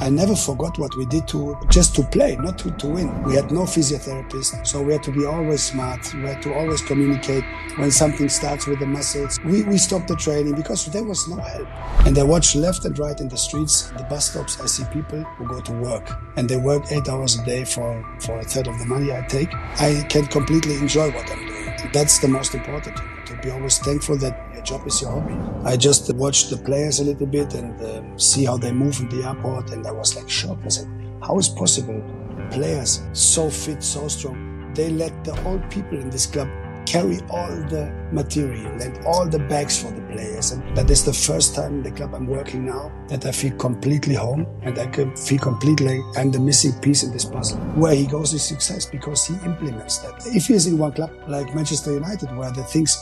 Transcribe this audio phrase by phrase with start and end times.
[0.00, 3.22] I never forgot what we did to just to play, not to, to win.
[3.24, 6.14] We had no physiotherapist, so we had to be always smart.
[6.14, 7.42] We had to always communicate
[7.76, 9.40] when something starts with the muscles.
[9.44, 11.66] We, we stopped the training because there was no help.
[12.06, 15.22] And I watch left and right in the streets, the bus stops, I see people
[15.36, 18.68] who go to work and they work eight hours a day for, for a third
[18.68, 19.52] of the money I take.
[19.80, 21.57] I can completely enjoy what I'm doing.
[21.92, 25.34] That's the most important to be always thankful that your job is your hobby.
[25.64, 29.08] I just watched the players a little bit and um, see how they move in
[29.08, 30.64] the airport, and I was like shocked.
[30.64, 30.88] I said,
[31.22, 32.02] "How is possible?
[32.50, 34.72] Players so fit, so strong.
[34.74, 36.48] They let the old people in this club
[36.88, 40.52] carry all the material and all the bags for the players.
[40.52, 43.54] And that is the first time in the club I'm working now that I feel
[43.56, 47.58] completely home and I can feel completely I'm the missing piece in this puzzle.
[47.82, 50.14] Where he goes is success because he implements that.
[50.26, 52.96] If he is in one club like Manchester United where the things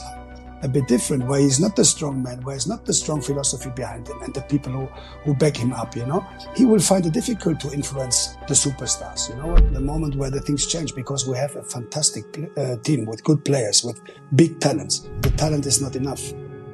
[0.63, 3.69] a bit different, where he's not the strong man, where he's not the strong philosophy
[3.75, 4.85] behind him and the people who,
[5.23, 6.25] who back him up, you know,
[6.55, 10.41] he will find it difficult to influence the superstars, you know, the moment where the
[10.41, 12.25] things change because we have a fantastic
[12.57, 14.01] uh, team with good players, with
[14.35, 15.07] big talents.
[15.21, 16.21] The talent is not enough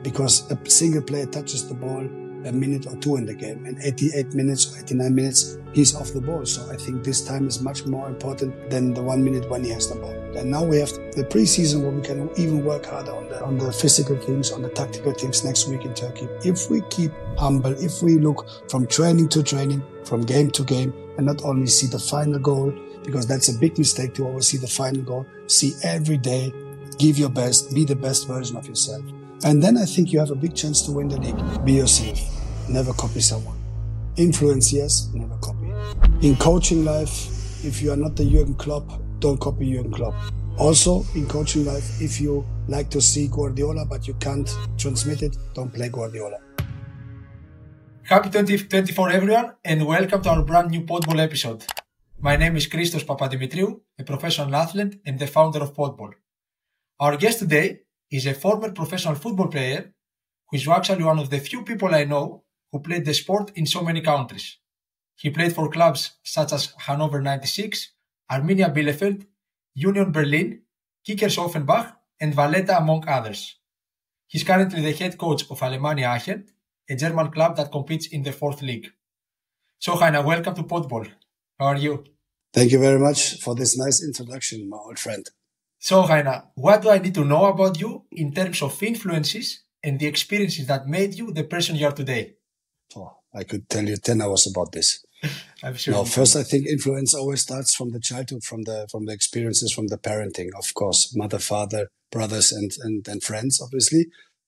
[0.02, 2.08] because a single player touches the ball
[2.47, 6.13] a minute or two in the game and 88 minutes or 89 minutes he's off
[6.13, 9.50] the ball so i think this time is much more important than the one minute
[9.50, 12.66] when he has the ball and now we have the preseason where we can even
[12.66, 15.94] work harder on the, on the physical things, on the tactical things next week in
[15.94, 16.27] Turkey.
[16.44, 20.91] If we keep humble, if we look from training to training, from game to game,
[21.17, 24.57] and not only see the final goal, because that's a big mistake to always see
[24.57, 26.52] the final goal, see every day,
[26.97, 29.03] give your best, be the best version of yourself.
[29.45, 31.66] And then I think you have a big chance to win the league.
[31.66, 32.17] Be yourself.
[32.69, 33.58] Never copy someone.
[34.16, 35.69] Influence, yes, never copy.
[36.25, 40.13] In coaching life, if you are not the Jurgen Klopp, don't copy Jurgen Klopp.
[40.58, 45.35] Also, in coaching life, if you like to see Guardiola but you can't transmit it,
[45.53, 46.38] don't play Guardiola.
[48.03, 51.66] Happy 2024 everyone and welcome to our brand new Podball episode.
[52.17, 56.13] My name is Christos Papadimitriou, a professional athlete and the founder of Podball.
[57.00, 57.79] Our guest today
[58.13, 59.91] is a former professional football player
[60.47, 63.66] who is actually one of the few people I know who played the sport in
[63.66, 64.59] so many countries.
[65.16, 67.91] He played for clubs such as Hannover 96,
[68.31, 69.25] Arminia Bielefeld,
[69.74, 70.62] Union Berlin,
[71.03, 73.57] Kickers Offenbach, and Valletta among others.
[74.28, 76.45] He's currently the head coach of Alemannia Aachen,
[76.88, 78.91] a German club that competes in the fourth league.
[79.80, 81.09] So Heiner, welcome to Podball.
[81.59, 82.03] How are you?
[82.53, 85.28] Thank you very much for this nice introduction, my old friend.
[85.83, 89.99] So Heiner, what do I need to know about you in terms of influences and
[89.99, 92.35] the experiences that made you the person you are today?
[92.95, 95.03] Oh, I could tell you 10 hours about this.
[95.61, 95.94] I'm sure.
[95.94, 99.73] No, first I think influence always starts from the childhood, from the from the experiences,
[99.73, 104.05] from the parenting, of course, mother, father, brothers, and and, and friends, obviously.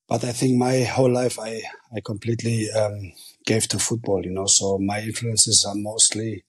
[0.07, 1.63] But I think my whole life I
[1.93, 3.11] I completely um,
[3.45, 4.23] gave to football.
[4.23, 6.44] You know, so my influences are mostly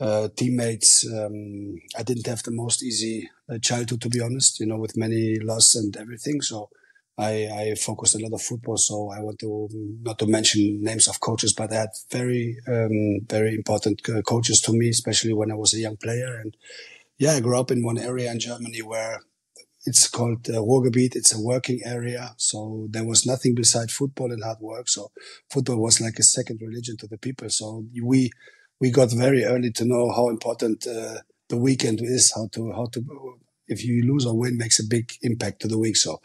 [0.00, 1.06] uh, teammates.
[1.06, 4.60] Um, I didn't have the most easy uh, childhood, to be honest.
[4.60, 6.40] You know, with many loss and everything.
[6.40, 6.70] So
[7.18, 9.68] I, I focused a lot of football, so I want to
[10.02, 14.60] not to mention names of coaches, but I had very um, very important uh, coaches
[14.62, 16.40] to me, especially when I was a young player.
[16.40, 16.56] And
[17.18, 19.20] yeah, I grew up in one area in Germany where
[19.84, 21.14] it's called uh, Ruhrgebiet.
[21.14, 24.88] It's a working area, so there was nothing beside football and hard work.
[24.88, 25.10] So
[25.50, 27.50] football was like a second religion to the people.
[27.50, 28.30] So we
[28.80, 31.18] we got very early to know how important uh,
[31.48, 33.04] the weekend is, how to how to
[33.70, 35.96] if you lose or win makes a big impact to the week.
[35.96, 36.20] So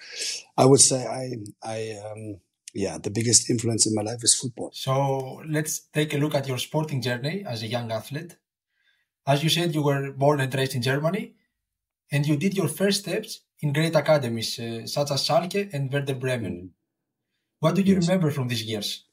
[0.58, 2.40] I would say I, I, um,
[2.74, 4.72] yeah, the biggest influence in my life is football.
[4.74, 8.36] So let's take a look at your sporting journey as a young athlete.
[9.28, 11.36] As you said, you were born and raised in Germany,
[12.12, 16.16] and you did your first steps in great academies uh, such as Schalke and Werder
[16.16, 16.56] Bremen.
[16.56, 16.70] Mm.
[17.60, 18.08] What do you yes.
[18.08, 19.05] remember from these years?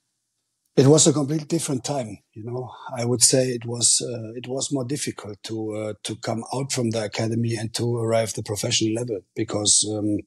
[0.75, 2.19] It was a completely different time.
[2.33, 6.17] You know, I would say it was uh, it was more difficult to uh, to
[6.17, 10.19] come out from the academy and to arrive the professional level because um,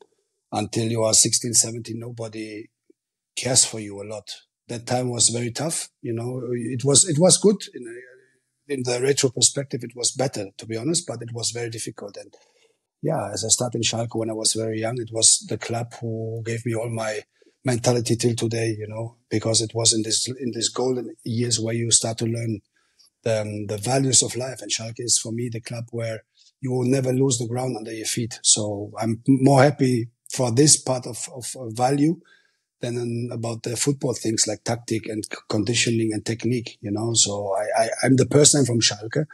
[0.51, 2.69] until you are 16, 17, nobody
[3.35, 4.29] cares for you a lot.
[4.67, 5.89] That time was very tough.
[6.01, 8.01] You know, it was it was good in,
[8.68, 9.83] in the retro perspective.
[9.83, 12.18] It was better to be honest, but it was very difficult.
[12.18, 12.33] And
[13.01, 15.94] yeah, as I started in Schalke when I was very young, it was the club
[16.01, 17.21] who gave me all my
[17.65, 21.73] mentality till today, you know, because it was in this, in this golden years where
[21.73, 22.62] you start to learn
[23.23, 24.62] the, um, the values of life.
[24.62, 26.23] And Schalke is for me the club where
[26.62, 28.39] you will never lose the ground under your feet.
[28.44, 32.19] So I'm more happy for this part of, of, value
[32.81, 37.13] than about the football things like tactic and conditioning and technique, you know.
[37.13, 39.25] So I, I, I'm the person from Schalke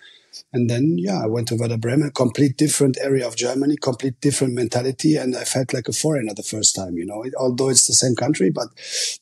[0.53, 4.53] And then, yeah, I went to Werder Bremen, complete different area of Germany, complete different
[4.53, 5.15] mentality.
[5.15, 8.15] And I felt like a foreigner the first time, you know, although it's the same
[8.15, 8.67] country, but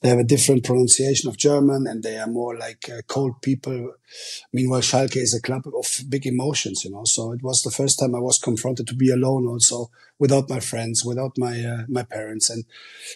[0.01, 3.94] they have a different pronunciation of German and they are more like uh, cold people.
[4.53, 8.00] Meanwhile, Schalke is a club of big emotions, you know, so it was the first
[8.00, 12.03] time I was confronted to be alone also without my friends, without my, uh, my
[12.03, 12.50] parents.
[12.50, 12.65] And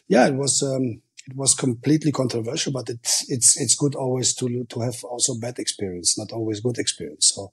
[0.07, 4.65] yeah, it was, um, it was completely controversial, but it's it's it's good always to
[4.65, 7.31] to have also bad experience, not always good experience.
[7.33, 7.51] So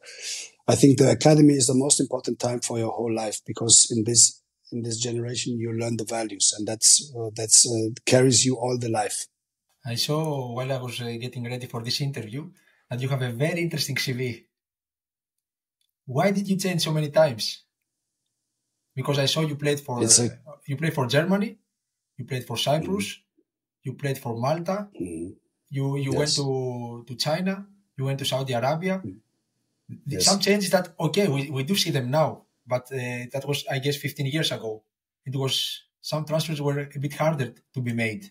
[0.67, 4.05] I think the academy is the most important time for your whole life because in
[4.05, 8.56] this in this generation you learn the values, and that's uh, that's uh, carries you
[8.56, 9.26] all the life.
[9.87, 12.50] I saw while I was uh, getting ready for this interview
[12.90, 14.46] that you have a very interesting CV.
[16.06, 17.62] Why did you change so many times?
[18.96, 20.08] Because I saw you played for a,
[20.66, 21.56] you played for Germany,
[22.19, 23.06] you played for Cyprus.
[23.06, 23.30] Mm-hmm
[23.82, 24.88] you played for Malta.
[25.00, 25.31] Mm-hmm.
[25.71, 26.19] You you yes.
[26.19, 27.67] went to to China.
[27.97, 28.99] You went to Saudi Arabia.
[28.99, 29.97] Mm-hmm.
[30.06, 30.25] Yes.
[30.25, 33.79] Some changes that okay we, we do see them now, but uh, that was I
[33.79, 34.82] guess 15 years ago.
[35.25, 38.31] It was some transfers were a bit harder to be made.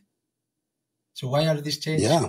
[1.14, 2.10] So why are these changes?
[2.10, 2.28] Yeah.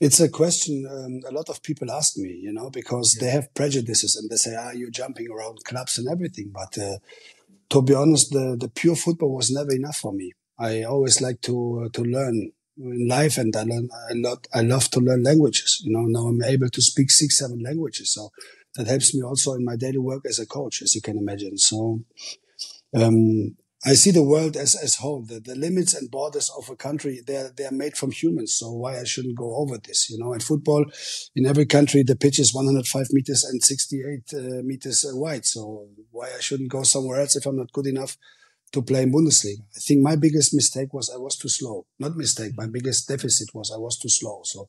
[0.00, 3.20] It's a question um, a lot of people ask me, you know, because yeah.
[3.24, 6.98] they have prejudices and they say, "Ah, you're jumping around clubs and everything." But uh,
[7.70, 10.32] to be honest, the, the pure football was never enough for me.
[10.58, 14.46] I always like to uh, to learn in life, and I learn a lot.
[14.52, 15.82] I love to learn languages.
[15.84, 18.30] You know, now I'm able to speak six, seven languages, so
[18.76, 21.58] that helps me also in my daily work as a coach, as you can imagine.
[21.58, 22.00] So.
[22.96, 23.56] Um,
[23.86, 25.22] I see the world as as whole.
[25.22, 28.54] The, the limits and borders of a country they're they're made from humans.
[28.54, 30.08] So why I shouldn't go over this?
[30.08, 30.86] You know, in football,
[31.36, 35.44] in every country the pitch is 105 meters and 68 uh, meters wide.
[35.44, 38.16] So why I shouldn't go somewhere else if I'm not good enough
[38.74, 39.62] to play in Bundesliga.
[39.76, 41.86] I think my biggest mistake was I was too slow.
[41.98, 44.42] Not mistake, my biggest deficit was I was too slow.
[44.44, 44.68] So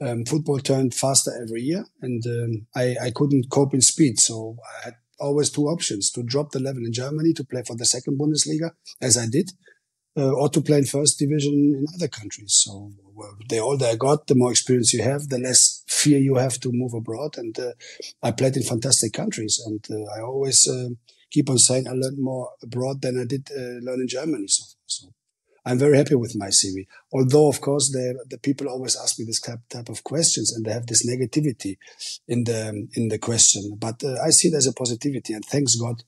[0.00, 4.18] um, football turned faster every year, and um, I, I couldn't cope in speed.
[4.18, 7.76] So I had always two options: to drop the level in Germany to play for
[7.76, 9.50] the second Bundesliga, as I did,
[10.16, 12.54] uh, or to play in first division in other countries.
[12.64, 16.36] So well, the older I got, the more experience you have, the less fear you
[16.36, 17.36] have to move abroad.
[17.36, 17.72] And uh,
[18.22, 20.90] I played in fantastic countries, and uh, I always uh,
[21.32, 24.64] keep on saying I learned more abroad than I did uh, learn in Germany so.
[24.86, 25.08] So
[25.64, 26.86] I'm very happy with my CV.
[27.12, 30.72] Although, of course, the, the people always ask me this type of questions and they
[30.72, 31.76] have this negativity
[32.26, 33.76] in the, in the question.
[33.78, 36.02] But uh, I see it as a positivity and thanks God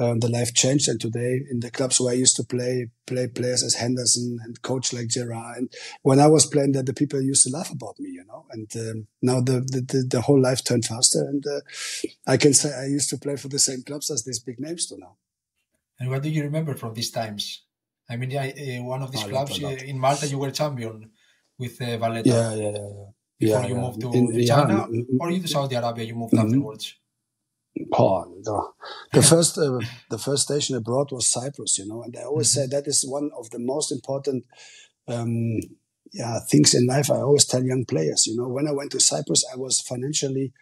[0.00, 0.88] um, the life changed.
[0.88, 4.60] And today in the clubs where I used to play, play players as Henderson and
[4.62, 5.58] coach like Gerrard.
[5.58, 8.46] And when I was playing there, the people used to laugh about me, you know,
[8.50, 11.20] and um, now the, the, the, whole life turned faster.
[11.20, 11.60] And uh,
[12.26, 14.86] I can say I used to play for the same clubs as these big names
[14.86, 15.16] do now.
[15.98, 17.64] And what do you remember from these times?
[18.08, 21.10] I mean, I, uh, one of these clubs uh, in Malta, you were champion
[21.58, 22.28] with uh, Valletta.
[22.28, 23.04] Yeah, yeah, yeah.
[23.38, 23.80] Before yeah, you yeah.
[23.80, 25.02] moved to in, China, yeah.
[25.20, 26.46] or you to Saudi Arabia, you moved mm-hmm.
[26.46, 26.96] afterwards.
[27.92, 28.74] Oh, no.
[29.12, 29.78] The first, uh,
[30.10, 32.62] the first station abroad was Cyprus, you know, and I always mm-hmm.
[32.62, 34.44] say that is one of the most important,
[35.08, 35.60] um,
[36.12, 37.10] yeah, things in life.
[37.10, 40.52] I always tell young players, you know, when I went to Cyprus, I was financially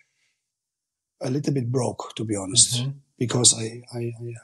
[1.21, 2.91] a little bit broke, to be honest, mm-hmm.
[3.19, 4.35] because I, I, I,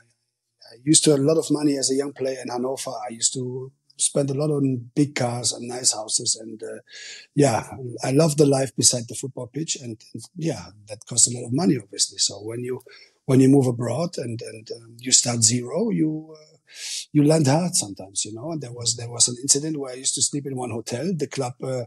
[0.72, 2.90] I used to have a lot of money as a young player in Hanover.
[2.90, 6.36] I used to spent a lot on big cars and nice houses.
[6.40, 6.80] And uh,
[7.34, 7.64] yeah,
[8.02, 9.76] I love the life beside the football pitch.
[9.76, 12.18] And, and, yeah, that costs a lot of money, obviously.
[12.18, 12.82] So when you
[13.26, 16.56] when you move abroad and and um, you start zero, you uh,
[17.12, 18.52] you land hard sometimes, you know.
[18.52, 21.12] And there was there was an incident where I used to sleep in one hotel.
[21.16, 21.84] The club uh,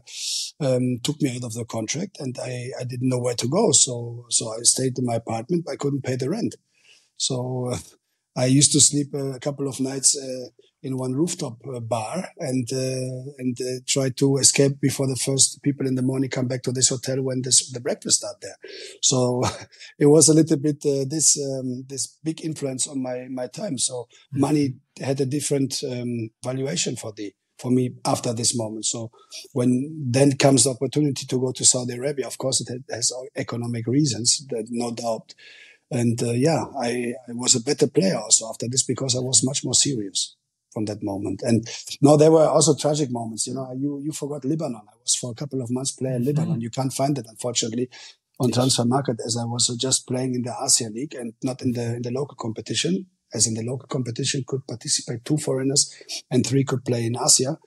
[0.60, 3.72] um, took me out of the contract, and I I didn't know where to go.
[3.72, 5.66] So so I stayed in my apartment.
[5.70, 6.56] I couldn't pay the rent,
[7.16, 7.78] so uh,
[8.38, 12.68] I used to sleep a couple of nights uh, in one rooftop uh, bar and
[12.72, 16.62] uh, and uh, try to escape before the first people in the morning come back
[16.62, 18.54] to this hotel when this, the breakfast start there.
[19.02, 19.42] So
[19.98, 23.76] it was a little bit uh, this um, this big influence on my my time.
[23.76, 24.40] So mm-hmm.
[24.40, 28.84] money had a different um, valuation for the for me after this moment.
[28.84, 29.10] So
[29.52, 33.88] when then comes the opportunity to go to Saudi Arabia, of course it has economic
[33.88, 35.34] reasons, no doubt.
[35.90, 39.44] And uh, yeah, I, I was a better player also after this because I was
[39.44, 40.36] much more serious
[40.72, 41.42] from that moment.
[41.42, 41.66] And
[42.02, 43.46] no, there were also tragic moments.
[43.46, 44.82] You know, you you forgot Lebanon.
[44.86, 46.38] I was for a couple of months playing mm-hmm.
[46.38, 46.60] Lebanon.
[46.60, 47.88] You can't find it, unfortunately,
[48.38, 51.72] on transfer market as I was just playing in the Asia League and not in
[51.72, 53.06] the in the local competition.
[53.34, 55.94] As in the local competition, could participate two foreigners
[56.30, 57.58] and three could play in Asia.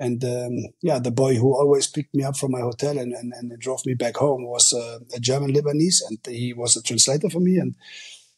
[0.00, 3.32] And um, yeah, the boy who always picked me up from my hotel and, and,
[3.32, 7.30] and drove me back home was uh, a German Lebanese, and he was a translator
[7.30, 7.58] for me.
[7.58, 7.76] And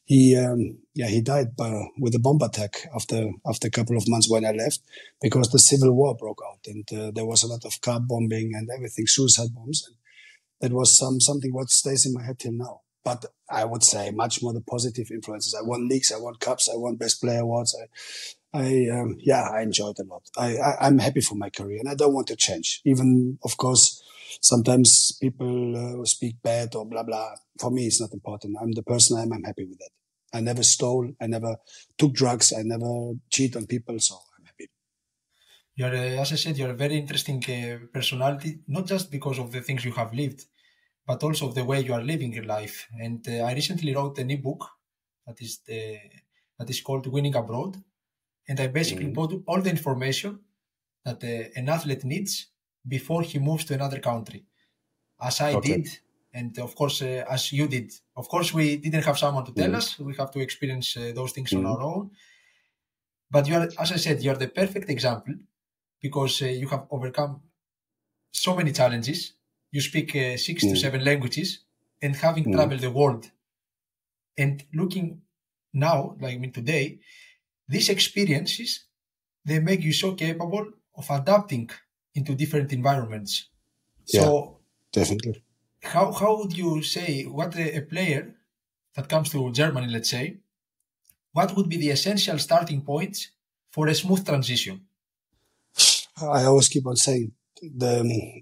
[0.06, 4.08] he um, yeah he died by, with a bomb attack after after a couple of
[4.08, 4.80] months when I left
[5.20, 8.52] because the civil war broke out and uh, there was a lot of car bombing
[8.54, 9.96] and everything suicide bombs and
[10.60, 14.10] that was some something what stays in my head till now but I would say
[14.10, 15.54] much more the positive influences.
[15.56, 17.72] I won leagues, I won cups, I won best player awards.
[17.80, 17.86] I,
[18.56, 20.22] I um, yeah, I enjoyed a lot.
[20.36, 22.80] I, I, am happy for my career, and I don't want to change.
[22.84, 24.02] Even, of course,
[24.40, 27.34] sometimes people uh, speak bad or blah blah.
[27.60, 28.56] For me, it's not important.
[28.60, 29.32] I'm the person I am.
[29.32, 29.90] I'm happy with that.
[30.32, 31.12] I never stole.
[31.20, 31.56] I never
[31.98, 32.52] took drugs.
[32.52, 33.98] I never cheat on people.
[33.98, 34.70] So I'm happy.
[35.74, 39.52] You're, uh, as I said, you're a very interesting uh, personality, not just because of
[39.52, 40.46] the things you have lived,
[41.06, 42.86] but also the way you are living your life.
[42.98, 44.66] And uh, I recently wrote an ebook
[45.26, 45.98] that is the,
[46.58, 47.76] that is called Winning Abroad,
[48.48, 49.26] and I basically mm-hmm.
[49.34, 50.40] put all the information
[51.04, 52.48] that uh, an athlete needs
[52.86, 54.44] before he moves to another country,
[55.20, 55.76] as I okay.
[55.76, 55.98] did,
[56.32, 57.92] and of course uh, as you did.
[58.16, 59.76] Of course, we didn't have someone to tell mm.
[59.76, 61.58] us; we have to experience uh, those things mm.
[61.58, 62.10] on our own.
[63.30, 65.34] But you are, as I said, you are the perfect example
[66.00, 67.40] because uh, you have overcome
[68.32, 69.32] so many challenges.
[69.72, 70.70] You speak uh, six mm.
[70.70, 71.60] to seven languages,
[72.00, 72.52] and having mm.
[72.54, 73.30] traveled the world,
[74.38, 75.22] and looking
[75.72, 77.00] now, like I mean today,
[77.68, 78.86] these experiences
[79.46, 81.70] they make you so capable of adapting
[82.14, 83.48] into different environments.
[84.04, 84.58] So
[84.92, 85.42] yeah, definitely.
[85.82, 88.34] How how would you say what a, a player
[88.96, 90.38] that comes to Germany, let's say,
[91.32, 93.30] what would be the essential starting points
[93.70, 94.80] for a smooth transition?
[96.20, 97.32] I always keep on saying
[97.62, 97.94] the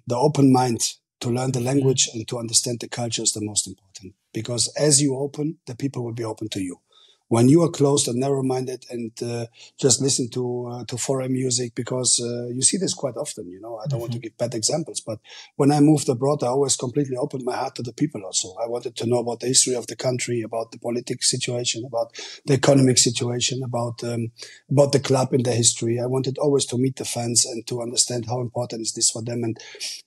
[0.07, 0.81] the open mind
[1.21, 2.14] to learn the language mm.
[2.14, 6.02] and to understand the culture is the most important because as you open, the people
[6.04, 6.81] will be open to you
[7.28, 9.47] when you are closed and narrow-minded and uh,
[9.78, 13.61] just listen to uh, to foreign music because uh, you see this quite often you
[13.61, 14.00] know i don't mm-hmm.
[14.00, 14.25] want to mm-hmm.
[14.25, 15.19] give bad examples but
[15.57, 18.66] when i moved abroad i always completely opened my heart to the people also i
[18.66, 22.12] wanted to know about the history of the country about the political situation about
[22.45, 24.31] the economic situation about um,
[24.71, 27.81] about the club in the history i wanted always to meet the fans and to
[27.81, 29.59] understand how important is this for them and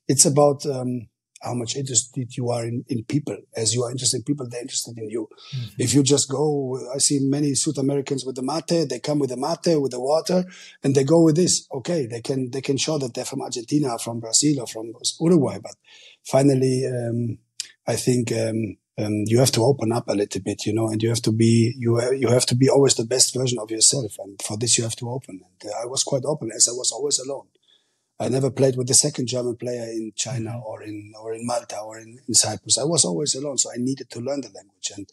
[0.07, 1.07] it's about um,
[1.41, 3.37] how much interested you are in, in people.
[3.55, 5.27] As you are interested in people, they're interested in you.
[5.55, 5.81] Mm-hmm.
[5.81, 9.29] If you just go, I see many South Americans with the mate, they come with
[9.29, 10.45] the mate, with the water,
[10.83, 11.67] and they go with this.
[11.71, 15.59] Okay, they can, they can show that they're from Argentina, from Brazil, or from Uruguay.
[15.61, 15.75] But
[16.23, 17.37] finally, um,
[17.85, 21.03] I think, um, um, you have to open up a little bit, you know, and
[21.03, 24.15] you have to be, you, you have to be always the best version of yourself.
[24.17, 25.41] And for this, you have to open.
[25.61, 27.47] And uh, I was quite open as I was always alone.
[28.19, 30.63] I never played with the second German player in China mm-hmm.
[30.63, 32.77] or in or in Malta or in, in Cyprus.
[32.77, 35.07] I was always alone, so I needed to learn the language, and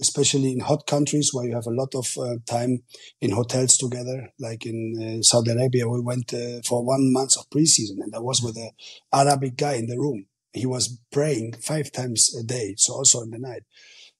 [0.00, 2.82] especially in hot countries where you have a lot of uh, time
[3.20, 7.48] in hotels together, like in uh, Saudi Arabia, we went uh, for one month of
[7.50, 8.70] preseason, and I was with an
[9.12, 10.26] Arabic guy in the room.
[10.52, 13.62] He was praying five times a day, so also in the night.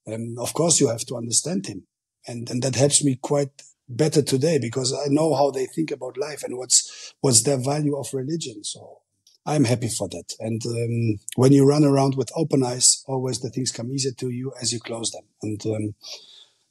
[0.06, 1.86] Um, of course, you have to understand him,
[2.28, 6.16] and and that helps me quite better today because I know how they think about
[6.16, 8.64] life and what's what's their value of religion.
[8.64, 9.00] So
[9.46, 10.34] I'm happy for that.
[10.40, 14.30] And um, when you run around with open eyes, always the things come easier to
[14.30, 15.24] you as you close them.
[15.42, 15.94] And um,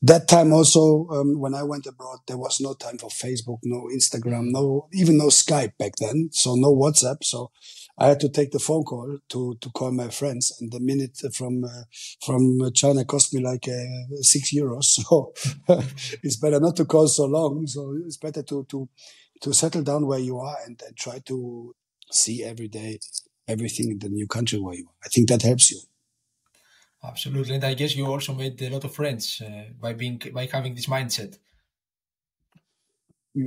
[0.01, 3.89] that time also, um, when I went abroad, there was no time for Facebook, no
[3.95, 7.23] Instagram, no even no Skype back then, so no WhatsApp.
[7.23, 7.51] So
[7.97, 11.19] I had to take the phone call to to call my friends, and the minute
[11.33, 11.83] from uh,
[12.25, 14.99] from China cost me like uh, six euros.
[15.03, 15.33] So
[16.23, 17.67] it's better not to call so long.
[17.67, 18.89] So it's better to to
[19.41, 21.75] to settle down where you are and, and try to
[22.11, 22.99] see every day
[23.47, 24.97] everything in the new country where you are.
[25.05, 25.79] I think that helps you.
[27.03, 30.47] Absolutely, and I guess you also made a lot of friends uh, by being by
[30.51, 31.37] having this mindset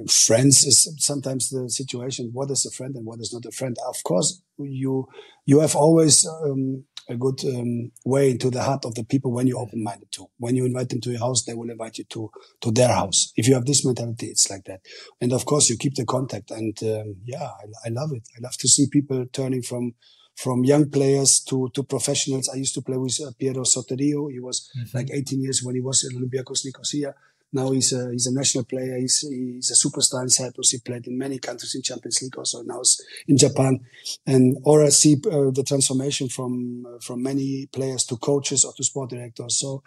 [0.08, 3.76] friends is sometimes the situation what is a friend and what is not a friend.
[3.88, 5.08] Of course you
[5.44, 9.46] you have always um, a good um, way into the heart of the people when
[9.46, 10.26] you're open-minded to.
[10.38, 12.30] When you invite them to your house they will invite you to
[12.62, 13.32] to their house.
[13.36, 14.80] If you have this mentality it's like that.
[15.20, 18.28] And of course you keep the contact and um, yeah I, I, love it.
[18.36, 19.94] I love to see people turning from
[20.34, 22.48] from young players to to professionals.
[22.52, 24.32] I used to play with uh, piero Sotiriou.
[24.32, 24.96] He was mm-hmm.
[24.96, 27.14] like 18 years when he was in olympiacos nicosia
[27.52, 28.98] now he's a he's a national player.
[28.98, 30.70] He's he's a superstar in Cyprus.
[30.70, 32.36] He played in many countries in Champions League.
[32.36, 33.80] Also now he's in Japan,
[34.26, 38.72] and or I see uh, the transformation from uh, from many players to coaches or
[38.74, 39.56] to sport directors.
[39.56, 39.82] So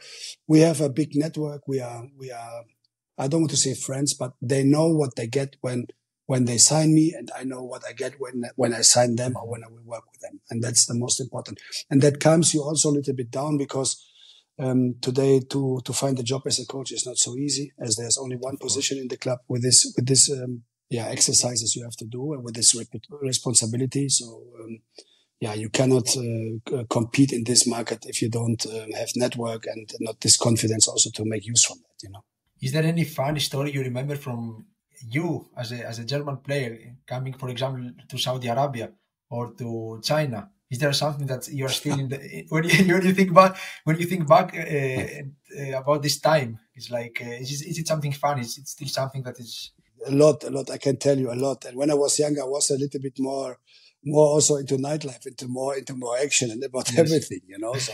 [0.48, 1.68] we have a big network.
[1.68, 2.64] We are we are.
[3.18, 5.88] I don't want to say friends, but they know what they get when
[6.26, 9.36] when they sign me, and I know what I get when when I sign them
[9.36, 11.60] or when I will work with them, and that's the most important.
[11.90, 14.09] And that calms you also a little bit down because
[14.60, 17.96] um, today, to to find a job as a coach is not so easy, as
[17.96, 21.84] there's only one position in the club with this with this um, yeah exercises you
[21.84, 22.76] have to do and with this
[23.22, 24.10] responsibility.
[24.10, 24.80] So um,
[25.40, 29.90] yeah, you cannot uh, compete in this market if you don't uh, have network and
[30.02, 32.04] not this confidence also to make use from that.
[32.04, 32.24] You know.
[32.62, 34.66] Is there any funny story you remember from
[35.08, 38.92] you as a as a German player coming, for example, to Saudi Arabia
[39.30, 43.06] or to China Is there something that you are still in the when you, when
[43.06, 46.60] you think back when you think back uh, uh, about this time?
[46.76, 48.40] It's like uh, is, is it something fun?
[48.40, 49.72] Is it still something that is
[50.06, 50.70] a lot, a lot.
[50.70, 51.66] I can tell you a lot.
[51.66, 53.58] And when I was younger, I was a little bit more,
[54.04, 57.00] more also into nightlife, into more, into more action and about yes.
[57.00, 57.74] everything, you know.
[57.74, 57.94] So,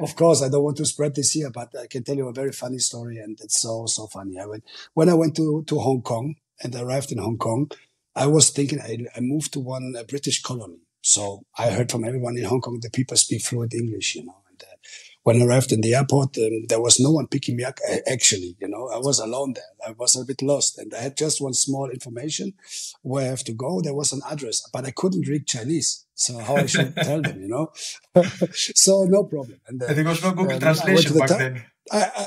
[0.00, 2.32] of course, I don't want to spread this here, but I can tell you a
[2.32, 4.38] very funny story, and it's so so funny.
[4.38, 4.64] I went
[4.94, 7.70] when I went to to Hong Kong and arrived in Hong Kong.
[8.14, 10.85] I was thinking I, I moved to one British colony.
[11.06, 14.38] So I heard from everyone in Hong Kong that people speak fluent English, you know.
[14.50, 14.74] And uh,
[15.22, 17.78] when I arrived in the airport, um, there was no one picking me up.
[18.10, 19.72] Actually, you know, I was alone there.
[19.86, 22.54] I was a bit lost, and I had just one small information
[23.02, 23.80] where I have to go.
[23.80, 27.40] There was an address, but I couldn't read Chinese, so how I should tell them,
[27.40, 27.70] you know.
[28.52, 29.60] so no problem.
[29.68, 31.64] And uh, there was no Google uh, Translation back then.
[31.92, 32.26] I, I,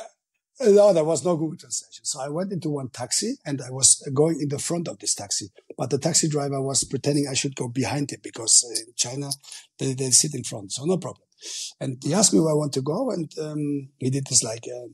[0.61, 2.03] no, there was no Google Translation.
[2.05, 5.15] So I went into one taxi and I was going in the front of this
[5.15, 5.51] taxi.
[5.77, 9.29] But the taxi driver was pretending I should go behind him because in China,
[9.77, 10.73] they, they sit in front.
[10.73, 11.27] So no problem.
[11.79, 13.11] And he asked me where I want to go.
[13.11, 14.87] And um, he did this like, uh,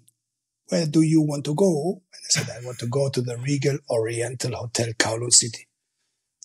[0.70, 2.02] where do you want to go?
[2.14, 5.68] And I said, I want to go to the Regal Oriental Hotel, Kowloon City.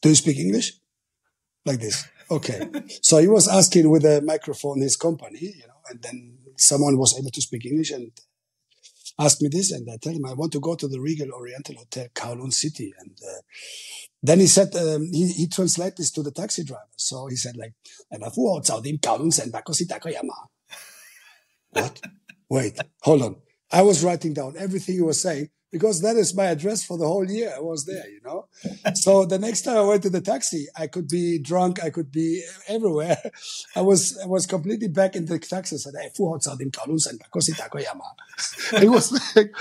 [0.03, 0.75] Do you speak English?
[1.67, 2.07] Like this.
[2.31, 2.67] Okay.
[3.03, 7.19] so he was asking with a microphone his company, you know, and then someone was
[7.19, 8.13] able to speak English and
[9.21, 11.77] asked me this, and I tell him I want to go to the Regal Oriental
[11.77, 13.41] Hotel, Kowloon City, and uh,
[14.23, 16.83] then he said um, he he translated this to the taxi driver.
[16.97, 17.75] So he said like,
[21.71, 22.01] What?
[22.49, 23.37] Wait, hold on.
[23.73, 27.07] I was writing down everything he was saying because that is my address for the
[27.07, 27.53] whole year.
[27.57, 28.47] I was there, you know.
[28.95, 32.11] so the next time I went to the taxi, I could be drunk, I could
[32.11, 33.19] be everywhere.
[33.77, 35.77] I was I was completely back in the taxi.
[35.77, 36.11] I Said, "Hey,
[38.79, 39.55] He was like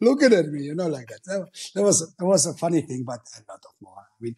[0.00, 1.48] looking at me, you know, like that.
[1.74, 3.98] That was that was a funny thing, but a lot of more.
[3.98, 4.36] I mean,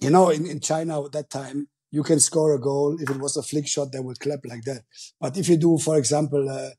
[0.00, 2.96] you know, in, in China at that time, you can score a goal.
[3.00, 4.82] If it was a flick shot, they would clap like that.
[5.20, 6.70] But if you do, for example, uh,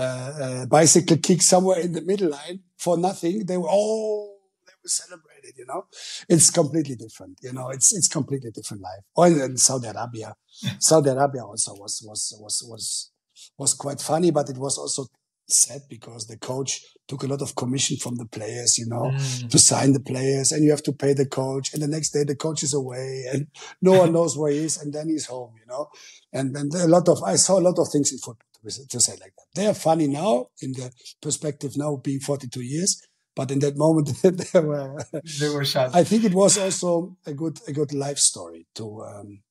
[0.00, 4.88] uh, bicycle kick somewhere in the middle line for nothing, they were all they were
[4.88, 5.54] celebrated.
[5.56, 5.86] You know,
[6.28, 7.38] it's completely different.
[7.42, 9.04] You know, it's it's completely different life.
[9.14, 10.34] Or in Saudi Arabia,
[10.78, 13.10] Saudi Arabia also was was was was
[13.58, 15.06] was quite funny, but it was also
[15.52, 19.50] sad because the coach took a lot of commission from the players, you know, mm.
[19.50, 21.72] to sign the players and you have to pay the coach.
[21.72, 23.48] And the next day the coach is away and
[23.82, 24.80] no one knows where he is.
[24.80, 25.88] And then he's home, you know,
[26.32, 29.12] and then a lot of, I saw a lot of things in football to say
[29.12, 29.46] like that.
[29.54, 33.00] They are funny now in the perspective now being 42 years,
[33.34, 34.98] but in that moment they were
[35.40, 35.94] they were shot.
[35.94, 39.42] I think it was also a good a good life story to um,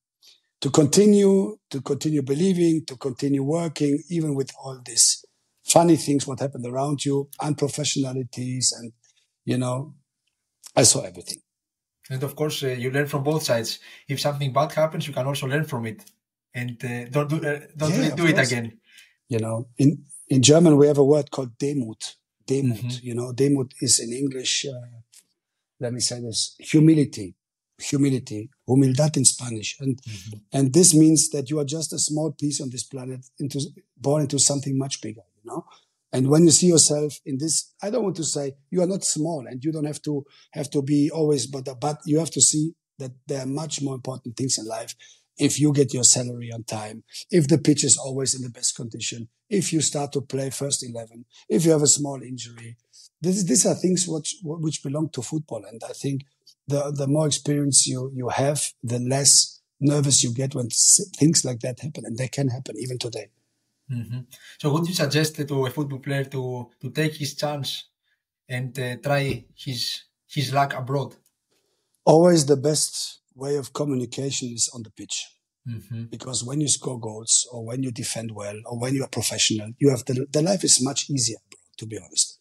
[0.60, 5.24] to continue to continue believing, to continue working, even with all these
[5.64, 8.92] funny things what happened around you, unprofessionalities, and
[9.44, 9.94] you know,
[10.76, 11.38] I saw everything.
[12.10, 13.78] And of course, uh, you learn from both sides.
[14.08, 16.04] If something bad happens, you can also learn from it,
[16.54, 18.78] and uh, don't do uh, don't yeah, do it again.
[19.30, 22.16] You know, in, in German, we have a word called Demut.
[22.46, 23.06] Demut, mm-hmm.
[23.06, 24.98] you know, Demut is in English, uh,
[25.78, 27.36] let me say this, humility,
[27.78, 29.76] humility, humildad in Spanish.
[29.78, 30.38] And, mm-hmm.
[30.52, 33.60] and this means that you are just a small piece on this planet into,
[33.96, 35.64] born into something much bigger, you know?
[36.12, 39.04] And when you see yourself in this, I don't want to say you are not
[39.04, 42.40] small and you don't have to have to be always, but, but you have to
[42.40, 44.96] see that there are much more important things in life
[45.40, 48.76] if you get your salary on time, if the pitch is always in the best
[48.76, 52.76] condition, if you start to play first 11, if you have a small injury.
[53.20, 55.64] This, these are things which, which belong to football.
[55.64, 56.22] And I think
[56.68, 60.68] the, the more experience you, you have, the less nervous you get when
[61.16, 62.04] things like that happen.
[62.04, 63.30] And they can happen even today.
[63.90, 64.20] Mm-hmm.
[64.58, 67.88] So would you suggest to a football player to, to take his chance
[68.48, 71.16] and uh, try his, his luck abroad?
[72.04, 75.26] Always the best way of communication is on the pitch.
[75.68, 76.04] Mm-hmm.
[76.04, 79.70] Because when you score goals or when you defend well or when you are professional,
[79.78, 81.38] you have the, the life is much easier,
[81.78, 82.38] to be honest.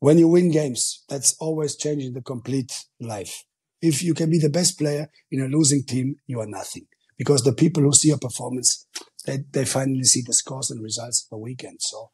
[0.00, 3.44] When you win games, that's always changing the complete life.
[3.80, 7.42] If you can be the best player in a losing team, you are nothing because
[7.42, 8.86] the people who see your performance,
[9.26, 11.80] they, they finally see the scores and results of the weekend.
[11.80, 12.10] So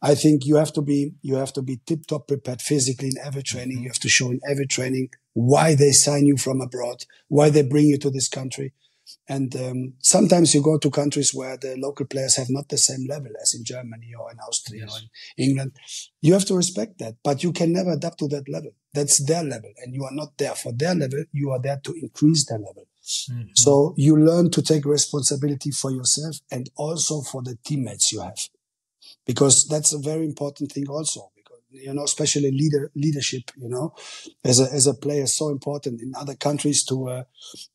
[0.00, 3.18] I think you have to be, you have to be tip top prepared physically in
[3.24, 3.82] every training.
[3.82, 7.62] You have to show in every training why they sign you from abroad, why they
[7.62, 8.72] bring you to this country.
[9.28, 13.06] And um, sometimes you go to countries where the local players have not the same
[13.06, 14.94] level as in Germany or in Austria yes.
[14.94, 15.00] or
[15.36, 15.72] in England.
[16.20, 18.70] You have to respect that, but you can never adapt to that level.
[18.92, 21.24] That's their level, and you are not there for their level.
[21.32, 22.86] You are there to increase their level.
[23.04, 23.48] Mm-hmm.
[23.54, 28.38] So you learn to take responsibility for yourself and also for the teammates you have,
[29.26, 33.50] because that's a very important thing also Because you know, especially leader leadership.
[33.56, 33.94] You know,
[34.44, 37.24] as a as a player, so important in other countries to uh,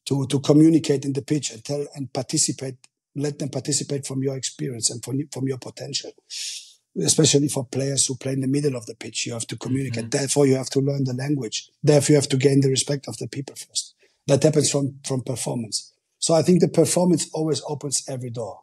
[0.05, 2.75] to to communicate in the pitch and tell and participate.
[3.15, 6.11] Let them participate from your experience and from from your potential.
[6.99, 10.05] Especially for players who play in the middle of the pitch, you have to communicate.
[10.05, 10.17] Mm-hmm.
[10.17, 11.69] Therefore, you have to learn the language.
[11.83, 13.88] Therefore, you have to gain the respect of the people first.
[14.29, 15.91] That happens from from performance.
[16.19, 18.61] So I think the performance always opens every door.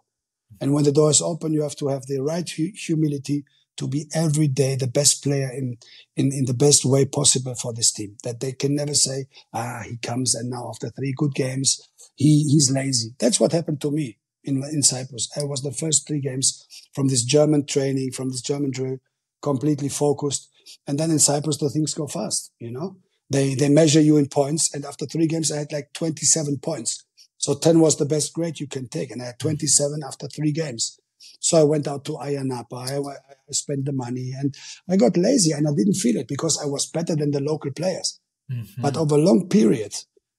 [0.61, 3.45] And when the door is open, you have to have the right hu- humility
[3.77, 5.77] to be every day the best player in,
[6.17, 8.17] in, in the best way possible for this team.
[8.25, 11.81] That they can never say, ah, he comes and now after three good games,
[12.15, 13.11] he, he's lazy.
[13.19, 15.29] That's what happened to me in, in Cyprus.
[15.37, 18.99] I was the first three games from this German training, from this German drill,
[19.43, 20.49] completely focused.
[20.87, 22.97] And then in Cyprus, the things go fast, you know?
[23.31, 24.73] They, they measure you in points.
[24.75, 27.05] And after three games, I had like 27 points.
[27.39, 29.11] So 10 was the best grade you can take.
[29.11, 30.99] And I had 27 after three games.
[31.41, 32.77] So I went out to Ayia Napa.
[32.77, 34.55] I, I spent the money and
[34.89, 37.73] I got lazy and I didn't feel it because I was better than the local
[37.73, 38.21] players.
[38.51, 38.83] Mm-hmm.
[38.83, 39.95] But over a long period,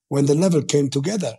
[0.07, 1.35] when the level came together,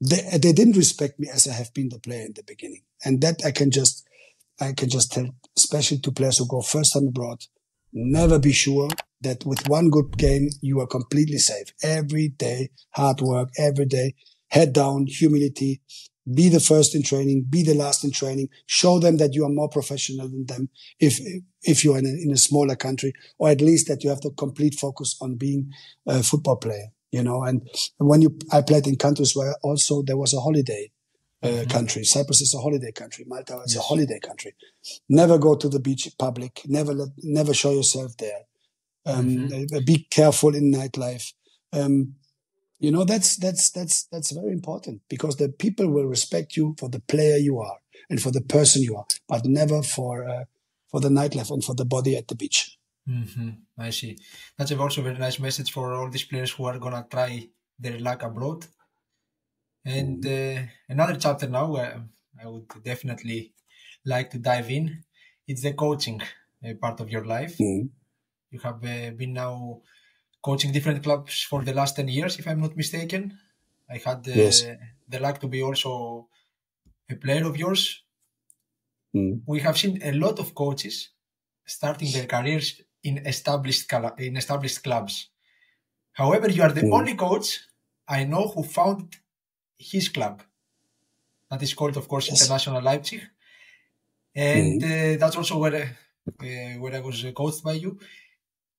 [0.00, 2.82] they, they didn't respect me as I have been the player in the beginning.
[3.04, 4.06] And that I can just,
[4.60, 7.44] I can just tell, especially to players who go first time abroad,
[7.92, 8.88] never be sure
[9.22, 11.72] that with one good game, you are completely safe.
[11.82, 14.14] Every day, hard work, every day,
[14.48, 15.80] head down, humility,
[16.32, 19.50] be the first in training, be the last in training, show them that you are
[19.50, 21.18] more professional than them if,
[21.62, 24.30] if you're in a, in a smaller country, or at least that you have the
[24.30, 25.70] complete focus on being
[26.06, 27.66] a football player, you know, and
[27.98, 30.90] when you, I played in countries where also there was a holiday.
[31.42, 31.70] Uh, mm-hmm.
[31.70, 32.04] country.
[32.04, 33.24] Cyprus is a holiday country.
[33.26, 33.82] Malta is yes.
[33.82, 34.52] a holiday country.
[35.08, 36.60] Never go to the beach public.
[36.66, 38.42] Never let, never show yourself there.
[39.06, 39.84] Um, mm-hmm.
[39.86, 41.32] Be careful in nightlife.
[41.72, 42.16] Um,
[42.78, 46.90] you know, that's, that's, that's, that's very important because the people will respect you for
[46.90, 47.78] the player you are
[48.10, 50.44] and for the person you are, but never for, uh,
[50.90, 52.76] for the nightlife and for the body at the beach.
[53.08, 53.50] Mm-hmm.
[53.78, 54.18] I see.
[54.58, 57.48] That's also a very nice message for all these players who are going to try
[57.78, 58.66] their luck abroad.
[59.84, 62.00] And uh, another chapter now, uh,
[62.42, 63.52] I would definitely
[64.04, 65.04] like to dive in.
[65.46, 66.20] It's the coaching
[66.64, 67.56] uh, part of your life.
[67.58, 67.86] Mm-hmm.
[68.50, 69.80] You have uh, been now
[70.42, 73.38] coaching different clubs for the last 10 years, if I'm not mistaken.
[73.88, 74.64] I had the, yes.
[75.08, 76.28] the luck to be also
[77.10, 78.02] a player of yours.
[79.14, 79.42] Mm.
[79.46, 81.10] We have seen a lot of coaches
[81.66, 85.28] starting their careers in established in established clubs.
[86.12, 86.92] However, you are the mm.
[86.92, 87.60] only coach
[88.06, 89.16] I know who founded
[89.80, 90.42] his club.
[91.50, 92.42] That is called, of course, yes.
[92.42, 93.22] International Leipzig,
[94.34, 95.14] and mm.
[95.14, 97.98] uh, that's also where uh, where I was coached by you.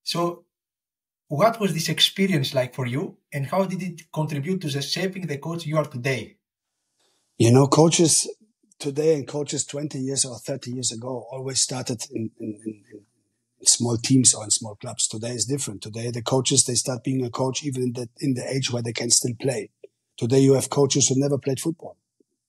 [0.03, 0.45] So
[1.27, 5.27] what was this experience like for you, and how did it contribute to the shaping
[5.27, 6.37] the coach you are today?
[7.37, 8.29] You know, coaches
[8.79, 13.65] today and coaches 20 years or 30 years ago always started in, in, in, in
[13.65, 15.07] small teams or in small clubs.
[15.07, 15.81] Today is different.
[15.81, 18.81] Today, the coaches, they start being a coach even in the, in the age where
[18.81, 19.69] they can still play.
[20.17, 21.97] Today, you have coaches who never played football.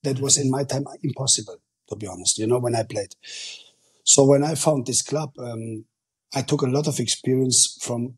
[0.03, 3.15] That was in my time impossible, to be honest, you know, when I played.
[4.05, 5.85] So when I found this club, um,
[6.35, 8.17] I took a lot of experience from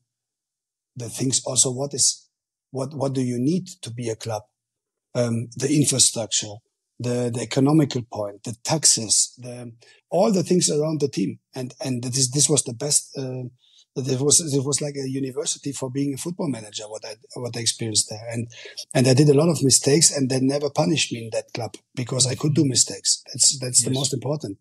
[0.96, 2.28] the things also what is
[2.70, 4.42] what what do you need to be a club
[5.14, 6.54] um, the infrastructure
[6.98, 9.72] the the economical point the taxes the
[10.11, 13.42] all the things around the team and and this this was the best uh,
[13.96, 17.57] it was it was like a university for being a football manager what I what
[17.57, 18.48] I experienced there and
[18.92, 21.74] and I did a lot of mistakes and they never punished me in that club
[21.94, 23.88] because I could do mistakes that's that's yes.
[23.88, 24.59] the most important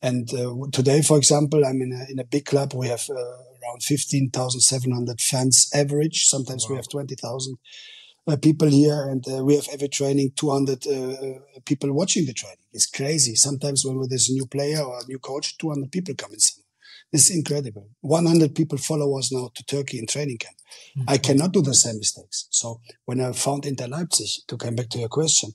[0.00, 3.54] and uh, today for example I'm in a in a big club we have uh,
[3.64, 6.26] around 15,700 fans average.
[6.26, 6.70] Sometimes wow.
[6.70, 7.58] we have 20,000
[8.26, 12.32] uh, people here and uh, we have every training 200 uh, uh, people watching the
[12.32, 12.58] training.
[12.72, 13.34] It's crazy.
[13.34, 16.38] Sometimes when there's a new player or a new coach, 200 people come in.
[17.14, 17.90] It's incredible.
[18.00, 20.56] 100 people follow us now to Turkey in training camp.
[20.98, 21.10] Mm-hmm.
[21.10, 22.48] I cannot do the same mistakes.
[22.50, 25.50] So when I found Inter Leipzig, to come back to your question,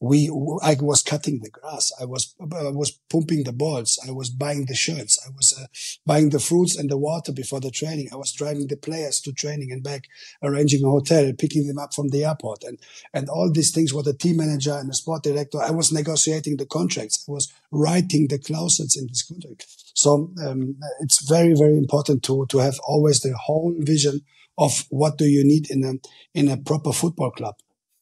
[0.00, 0.28] we
[0.62, 1.92] I was cutting the grass.
[1.98, 3.98] I was I was pumping the balls.
[4.06, 5.18] I was buying the shirts.
[5.26, 5.66] I was uh,
[6.04, 8.10] buying the fruits and the water before the training.
[8.12, 10.04] I was driving the players to training and back,
[10.42, 12.78] arranging a hotel, picking them up from the airport, and
[13.14, 13.94] and all these things.
[13.94, 17.24] With the team manager and the sport director, I was negotiating the contracts.
[17.26, 19.64] I was writing the clauses in this contract.
[19.98, 24.20] So um, it's very very important to to have always the whole vision
[24.56, 25.94] of what do you need in a
[26.38, 27.54] in a proper football club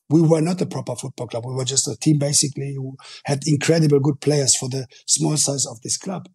[0.09, 1.45] we were not a proper football club.
[1.47, 5.67] We were just a team basically who had incredible good players for the small size
[5.67, 6.29] of this club.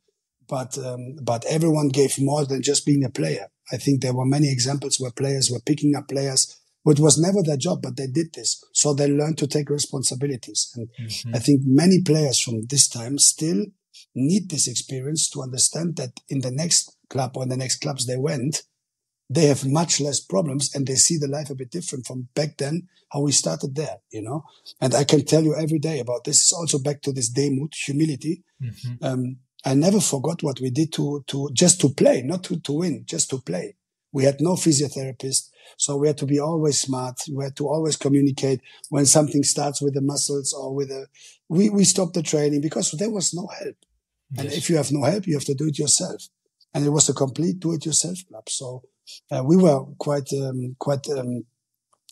[0.48, 3.48] But, um, but everyone gave more than just being a player.
[3.72, 7.42] I think there were many examples where players were picking up players, which was never
[7.42, 8.62] their job, but they did this.
[8.74, 10.70] So they learned to take responsibilities.
[10.76, 11.36] And mm-hmm.
[11.36, 13.64] I think many players from this time still
[14.16, 18.06] need this experience to understand that in the next club or in the next clubs
[18.06, 18.64] they went,
[19.30, 22.58] they have much less problems and they see the life a bit different from back
[22.58, 24.44] then, how we started there, you know?
[24.82, 27.74] And I can tell you every day about this is also back to this demut,
[27.74, 28.44] humility.
[28.62, 29.06] Mm-hmm.
[29.06, 32.74] Um, I never forgot what we did to, to just to play, not to, to
[32.74, 33.76] win, just to play.
[34.12, 35.50] We had no physiotherapist.
[35.78, 37.22] So we had to be always smart.
[37.32, 38.60] We had to always communicate
[38.90, 41.08] when something starts with the muscles or with a,
[41.48, 43.76] we, we stopped the training because there was no help.
[44.34, 44.46] Yes.
[44.46, 46.28] And if you have no help, you have to do it yourself.
[46.74, 48.48] And it was a complete do it yourself club.
[48.50, 48.84] So
[49.30, 51.46] uh, we were quite um, quite um,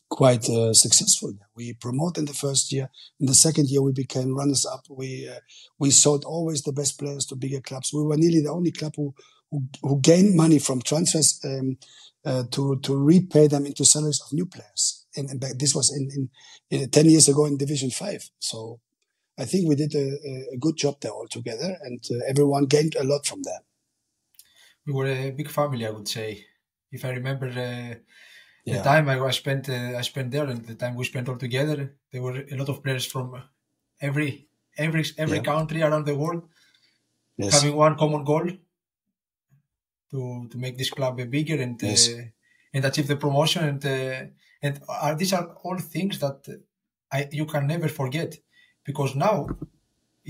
[0.10, 1.34] quite uh, successful.
[1.56, 2.90] We promoted in the first year.
[3.20, 4.86] In the second year, we became runners up.
[4.90, 5.40] We uh,
[5.78, 7.94] we sold always the best players to bigger clubs.
[7.94, 9.14] We were nearly the only club who
[9.52, 11.78] who, who gained money from transfers um,
[12.26, 15.06] uh, to to repay them into salaries of new players.
[15.16, 16.30] And, and this was in,
[16.70, 18.30] in, in, ten years ago in Division Five.
[18.40, 18.80] So
[19.40, 23.04] I think we did a, a good job there altogether, and uh, everyone gained a
[23.04, 23.62] lot from that.
[24.86, 26.46] We were a big family, I would say
[26.92, 27.96] if I remember uh,
[28.66, 28.78] yeah.
[28.78, 31.96] the time I, spent uh, I spent there and the time we spent all together,
[32.12, 33.42] there were a lot of players from
[34.02, 34.48] every
[34.78, 35.44] every every yeah.
[35.44, 36.44] country around the world
[37.38, 37.54] yes.
[37.54, 38.48] having one common goal
[40.12, 42.10] to to make this club bigger and yes.
[42.10, 42.24] uh,
[42.74, 44.22] and achieve the promotion and uh,
[44.62, 46.48] and are, these are all things that
[47.12, 48.38] I you can never forget
[48.90, 49.36] because now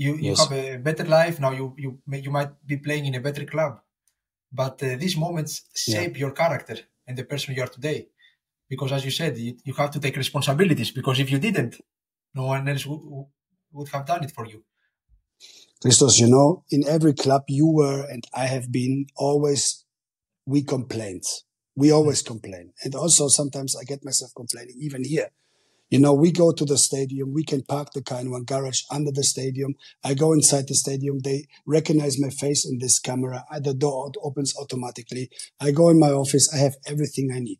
[0.04, 0.40] you, you yes.
[0.40, 1.90] have a better life now you you
[2.26, 3.72] you might be playing in a better club.
[4.62, 5.52] But uh, these moments
[5.86, 6.22] shape yeah.
[6.24, 8.00] your character and the person you are today.
[8.72, 11.74] Because as you said you, you, have to take responsibilities because if you didn't
[12.38, 13.02] no one else would,
[13.74, 14.60] would have done it for you.
[15.82, 18.94] Christos you know in every club you were and i have been
[19.26, 19.62] always
[20.52, 21.28] we complained.
[21.82, 22.66] We always complain.
[22.84, 25.30] And also sometimes i get myself complaining even here
[25.90, 28.82] you know, we go to the stadium, we can park the car in one garage
[28.90, 29.74] under the stadium.
[30.04, 31.18] I go inside the stadium.
[31.18, 33.44] They recognize my face in this camera.
[33.60, 35.30] The door opens automatically.
[35.60, 36.52] I go in my office.
[36.54, 37.58] I have everything I need.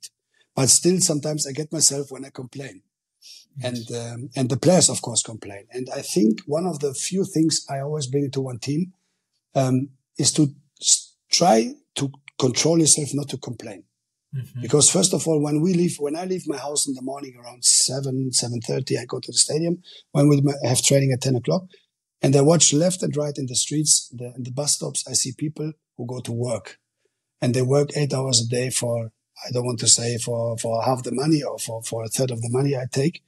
[0.54, 2.82] But still, sometimes I get myself when I complain.
[3.62, 5.66] And, um, and the players, of course, complain.
[5.72, 8.92] And I think one of the few things I always bring to one team,
[9.56, 10.54] um, is to
[11.30, 13.84] try to control yourself, not to complain.
[14.34, 14.62] Mm-hmm.
[14.62, 17.34] Because first of all, when we leave, when I leave my house in the morning
[17.36, 19.82] around seven, seven thirty, I go to the stadium.
[20.12, 21.64] When we have training at ten o'clock,
[22.22, 25.14] and I watch left and right in the streets, the, in the bus stops, I
[25.14, 26.78] see people who go to work,
[27.42, 29.10] and they work eight hours a day for
[29.46, 32.30] I don't want to say for for half the money or for for a third
[32.30, 33.24] of the money I take,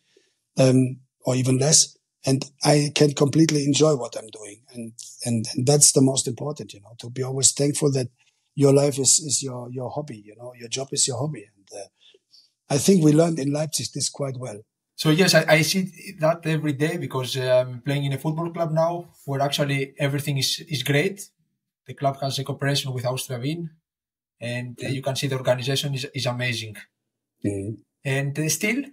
[0.57, 1.97] um, or even less.
[2.25, 4.93] And I can completely enjoy what I'm doing, and,
[5.25, 8.11] and and that's the most important, you know, to be always thankful that
[8.55, 11.45] your life is, is your, your hobby, you know, your job is your hobby.
[11.57, 11.87] And uh,
[12.69, 14.61] I think we learned in Leipzig this quite well.
[14.95, 18.73] So yes, I, I see that every day because I'm playing in a football club
[18.73, 21.29] now where actually everything is, is great.
[21.87, 23.71] The club has a cooperation with Austria Wien
[24.41, 26.77] and uh, you can see the organization is, is amazing.
[27.45, 27.81] Mm-hmm.
[28.05, 28.85] And uh, still,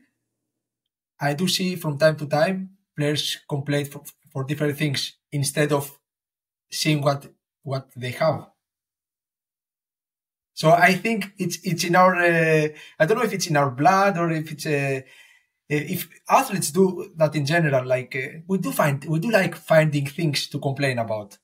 [1.19, 5.99] I do see from time to time players complain for, for different things instead of
[6.71, 7.27] seeing what
[7.63, 8.47] what they have.
[10.59, 12.67] So I think it's it's in our uh,
[12.99, 14.99] I don't know if it's in our blood or if it's uh,
[15.69, 17.85] if athletes do that in general.
[17.85, 21.37] Like uh, we do find we do like finding things to complain about.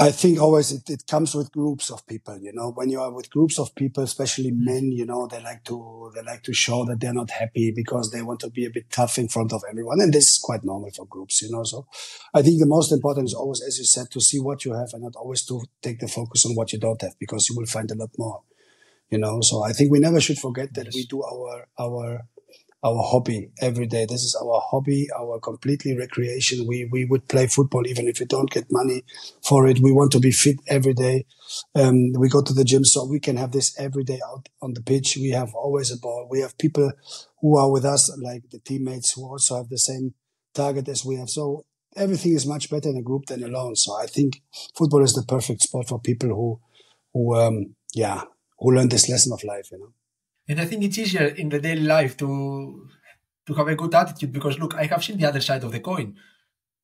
[0.00, 3.12] I think always it, it comes with groups of people, you know, when you are
[3.12, 4.60] with groups of people, especially mm.
[4.60, 8.12] men, you know, they like to, they like to show that they're not happy because
[8.12, 10.00] they want to be a bit tough in front of everyone.
[10.00, 11.88] And this is quite normal for groups, you know, so
[12.32, 14.90] I think the most important is always, as you said, to see what you have
[14.92, 17.66] and not always to take the focus on what you don't have because you will
[17.66, 18.42] find a lot more,
[19.10, 20.94] you know, so I think we never should forget that yes.
[20.94, 22.28] we do our, our,
[22.84, 24.06] our hobby every day.
[24.06, 26.66] This is our hobby, our completely recreation.
[26.66, 29.04] We we would play football even if we don't get money
[29.42, 29.80] for it.
[29.80, 31.26] We want to be fit every day.
[31.74, 34.74] Um, we go to the gym so we can have this every day out on
[34.74, 35.16] the pitch.
[35.16, 36.28] We have always a ball.
[36.30, 36.92] We have people
[37.40, 40.14] who are with us, like the teammates who also have the same
[40.54, 41.30] target as we have.
[41.30, 41.64] So
[41.96, 43.76] everything is much better in a group than alone.
[43.76, 44.42] So I think
[44.76, 46.60] football is the perfect sport for people who
[47.12, 48.22] who um, yeah
[48.58, 49.68] who learn this lesson of life.
[49.72, 49.92] You know.
[50.48, 52.88] And I think it's easier in the daily life to
[53.46, 55.80] to have a good attitude because look, I have seen the other side of the
[55.80, 56.16] coin.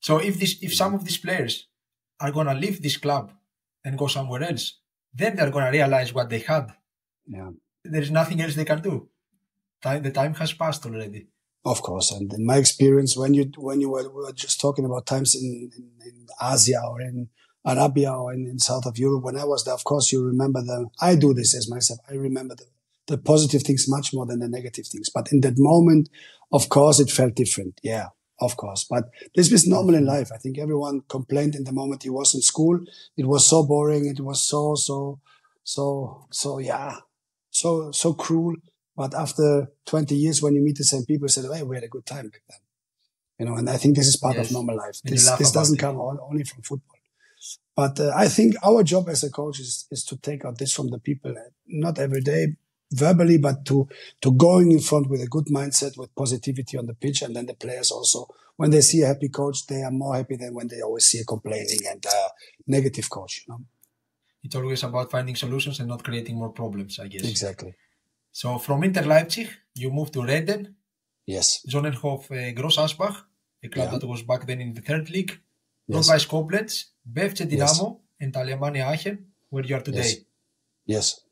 [0.01, 1.69] So if this if some of these players
[2.21, 3.33] are gonna leave this club
[3.85, 4.81] and go somewhere else,
[5.13, 6.73] then they're gonna realize what they had.
[7.27, 7.51] Yeah.
[7.85, 9.09] There's nothing else they can do.
[9.83, 11.29] Time the time has passed already.
[11.67, 15.07] Of course, and in my experience, when you when you were, were just talking about
[15.07, 17.29] times in, in, in Asia or in
[17.65, 20.63] Arabia or in, in South of Europe, when I was there, of course, you remember
[20.63, 20.91] them.
[21.01, 22.01] I do this as myself.
[22.11, 22.67] I remember the
[23.07, 25.11] the positive things much more than the negative things.
[25.11, 26.09] But in that moment,
[26.53, 27.81] of course, it felt different.
[27.83, 28.09] Yeah.
[28.41, 28.85] of course.
[28.89, 30.31] But this is normal in life.
[30.35, 32.79] I think everyone complained in the moment he was in school.
[33.17, 34.07] It was so boring.
[34.07, 35.21] It was so, so,
[35.63, 36.97] so, so, yeah,
[37.51, 38.57] so, so cruel.
[38.97, 41.85] But after 20 years, when you meet the same people, you say, hey, we had
[41.85, 42.59] a good time back then.
[43.39, 44.47] You know, and I think this is part yes.
[44.47, 45.01] of normal life.
[45.03, 46.99] this, this doesn't come only from football.
[47.77, 50.73] But uh, I think our job as a coach is, is to take out this
[50.73, 51.35] from the people,
[51.67, 52.55] not every day,
[52.95, 53.89] verbally, but to,
[54.23, 57.23] to going in front with a good mindset, with positivity on the pitch.
[57.23, 60.37] And then the players also, when they see a happy coach, they are more happy
[60.37, 62.29] than when they always see a complaining and uh,
[62.67, 63.45] negative coach.
[63.47, 63.61] You know?
[64.43, 67.29] It's always about finding solutions and not creating more problems, I guess.
[67.29, 67.75] Exactly.
[68.31, 70.75] So from Inter Leipzig, you moved to Reden.
[71.27, 71.65] Yes.
[71.69, 73.17] Sonnenhof uh, Großaspach,
[73.63, 73.99] a club yeah.
[73.99, 75.41] that was back then in the third league.
[75.87, 76.09] Yes.
[76.09, 77.97] Rot-Weiß Koblenz, BFC Dynamo, yes.
[78.21, 79.99] and Alemannia Aachen, where you are today.
[79.99, 80.17] Yes.
[80.87, 81.24] yes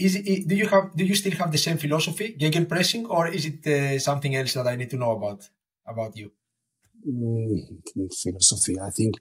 [0.00, 2.36] is it, do you have do you still have the same philosophy,
[2.68, 5.48] pressing, or is it uh, something else that I need to know about
[5.86, 6.32] about you?
[7.08, 7.80] Mm,
[8.22, 8.78] philosophy.
[8.80, 9.14] I think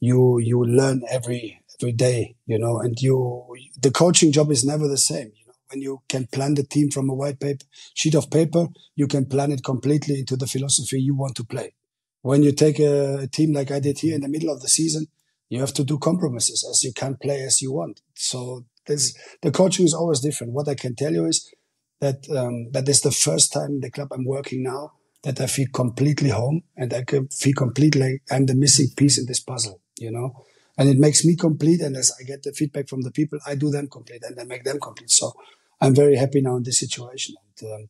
[0.00, 3.16] you you learn every every day, you know, and you
[3.80, 5.32] the coaching job is never the same.
[5.38, 8.68] You know, when you can plan the team from a white paper sheet of paper,
[8.94, 11.74] you can plan it completely into the philosophy you want to play.
[12.22, 14.68] When you take a, a team like I did here in the middle of the
[14.68, 15.06] season,
[15.48, 18.00] you have to do compromises as you can't play as you want.
[18.14, 20.52] So the coaching is always different.
[20.52, 21.52] What I can tell you is
[22.00, 24.92] that um, that is the first time in the club I'm working now
[25.22, 29.26] that I feel completely home and I can feel completely I'm the missing piece in
[29.26, 30.44] this puzzle, you know.
[30.76, 31.80] And it makes me complete.
[31.80, 34.44] And as I get the feedback from the people, I do them complete and I
[34.44, 35.10] make them complete.
[35.10, 35.32] So
[35.80, 37.36] I'm very happy now in this situation.
[37.60, 37.88] And, um,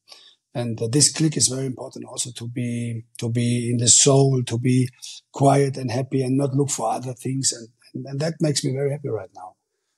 [0.55, 4.43] and uh, this click is very important also to be to be in the soul,
[4.45, 4.89] to be
[5.33, 7.53] quiet and happy, and not look for other things.
[7.53, 9.55] And, and, and that makes me very happy right now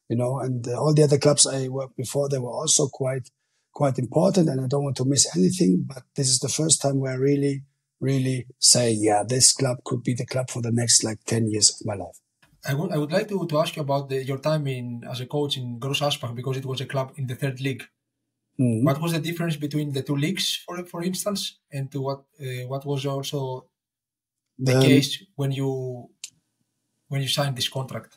[0.08, 3.30] you know, and uh, all the other clubs I worked before, they were also quite,
[3.72, 4.48] quite important.
[4.48, 7.16] And I don't want to miss anything, but this is the first time where I
[7.16, 7.64] really,
[8.00, 11.70] really say, yeah, this club could be the club for the next like 10 years
[11.70, 12.18] of my life.
[12.66, 15.20] I would, I would like to, to ask you about the, your time in as
[15.20, 17.84] a coach in Großaspach because it was a club in the third league.
[18.58, 18.84] Mm-hmm.
[18.84, 22.66] What was the difference between the two leagues, for for instance, and to what uh,
[22.68, 23.66] what was also
[24.56, 26.08] the um, case when you
[27.08, 28.16] when you signed this contract?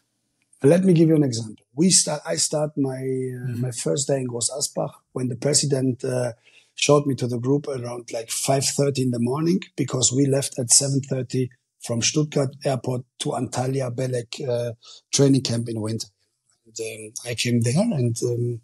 [0.63, 1.65] Let me give you an example.
[1.75, 2.21] We start.
[2.25, 3.61] I start my uh, mm-hmm.
[3.61, 6.33] my first day in Großaspach when the president uh,
[6.73, 10.57] showed me to the group around like five thirty in the morning because we left
[10.57, 14.73] at seven thirty from Stuttgart airport to Antalya Belek uh,
[15.13, 16.07] training camp in winter.
[16.65, 18.61] And, um, I came there and um,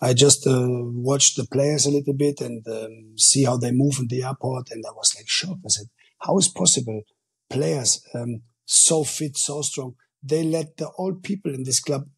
[0.00, 0.68] I just uh,
[1.10, 4.70] watched the players a little bit and um, see how they move in the airport.
[4.70, 5.62] And I was like shocked.
[5.64, 5.86] I said,
[6.20, 7.02] "How is possible?
[7.50, 12.08] Players um, so fit, so strong." They let the old people in this club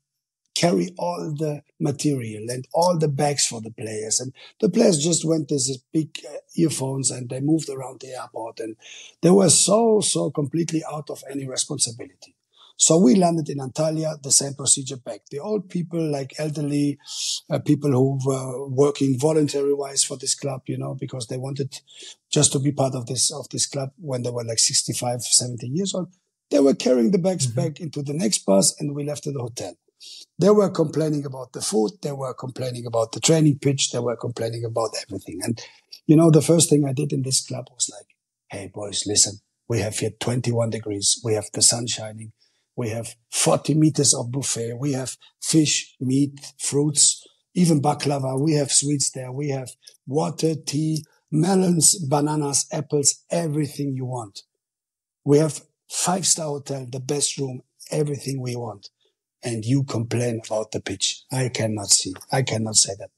[0.57, 4.19] carry all the material and all the bags for the players.
[4.19, 8.19] And the players just went with these big uh, earphones and they moved around the
[8.19, 8.77] airport and
[9.21, 12.35] they were so, so completely out of any responsibility.
[12.79, 15.23] So we landed in Antalya, the same procedure back.
[15.31, 16.99] The old people, like elderly
[17.49, 21.81] uh, people who were working voluntary wise for this club, you know, because they wanted
[22.31, 25.67] just to be part of this, of this club when they were like 65, 70
[25.69, 26.09] years old.
[26.51, 27.61] They were carrying the bags mm-hmm.
[27.61, 29.75] back into the next bus and we left at the hotel.
[30.39, 31.93] They were complaining about the food.
[32.03, 33.91] They were complaining about the training pitch.
[33.91, 35.41] They were complaining about everything.
[35.43, 35.61] And,
[36.07, 38.07] you know, the first thing I did in this club was like,
[38.49, 41.21] Hey boys, listen, we have here 21 degrees.
[41.25, 42.33] We have the sun shining.
[42.77, 44.75] We have 40 meters of buffet.
[44.79, 48.39] We have fish, meat, fruits, even baklava.
[48.39, 49.33] We have sweets there.
[49.33, 49.71] We have
[50.07, 54.43] water, tea, melons, bananas, apples, everything you want.
[55.25, 58.91] We have five star hotel, the best room, everything we want.
[59.43, 61.23] And you complain about the pitch.
[61.31, 62.15] I cannot see.
[62.33, 63.11] I cannot say that.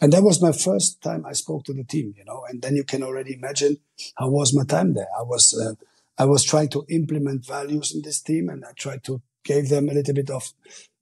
[0.00, 2.76] And that was my first time I spoke to the team, you know, and then
[2.76, 3.78] you can already imagine
[4.16, 5.08] how was my time there.
[5.18, 5.74] I was, uh,
[6.16, 9.88] I was trying to implement values in this team and I tried to give them
[9.88, 10.52] a little bit of,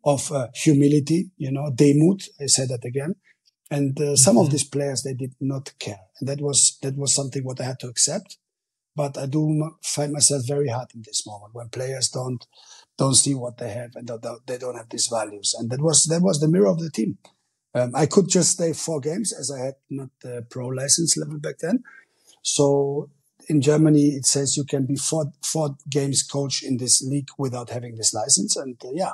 [0.05, 2.29] of uh, humility, you know, demut.
[2.41, 3.17] I said that again.
[3.71, 4.47] And uh, some mm-hmm.
[4.47, 6.01] of these players, they did not care.
[6.21, 8.39] And that was, that was something what I had to accept.
[8.95, 12.47] But I do find myself very hard in this moment when players don't
[12.99, 14.09] don't see what they have and
[14.47, 15.55] they don't have these values.
[15.59, 17.19] And that was that was the mirror of the team.
[17.75, 21.39] Um, I could just stay four games as I had not the pro license level
[21.39, 21.83] back then.
[22.43, 23.11] So
[23.49, 27.71] in Germany, it says you can be four, four games coach in this league without
[27.71, 28.57] having this license.
[28.57, 29.13] And uh, yeah,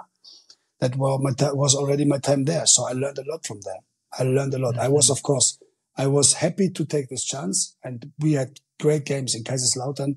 [0.80, 2.66] that was, my t- was already my time there.
[2.66, 3.80] So I learned a lot from there.
[4.18, 4.74] I learned a lot.
[4.74, 4.82] Mm-hmm.
[4.82, 5.58] I was, of course,
[5.96, 10.16] I was happy to take this chance and we had great games in Kaiserslautern.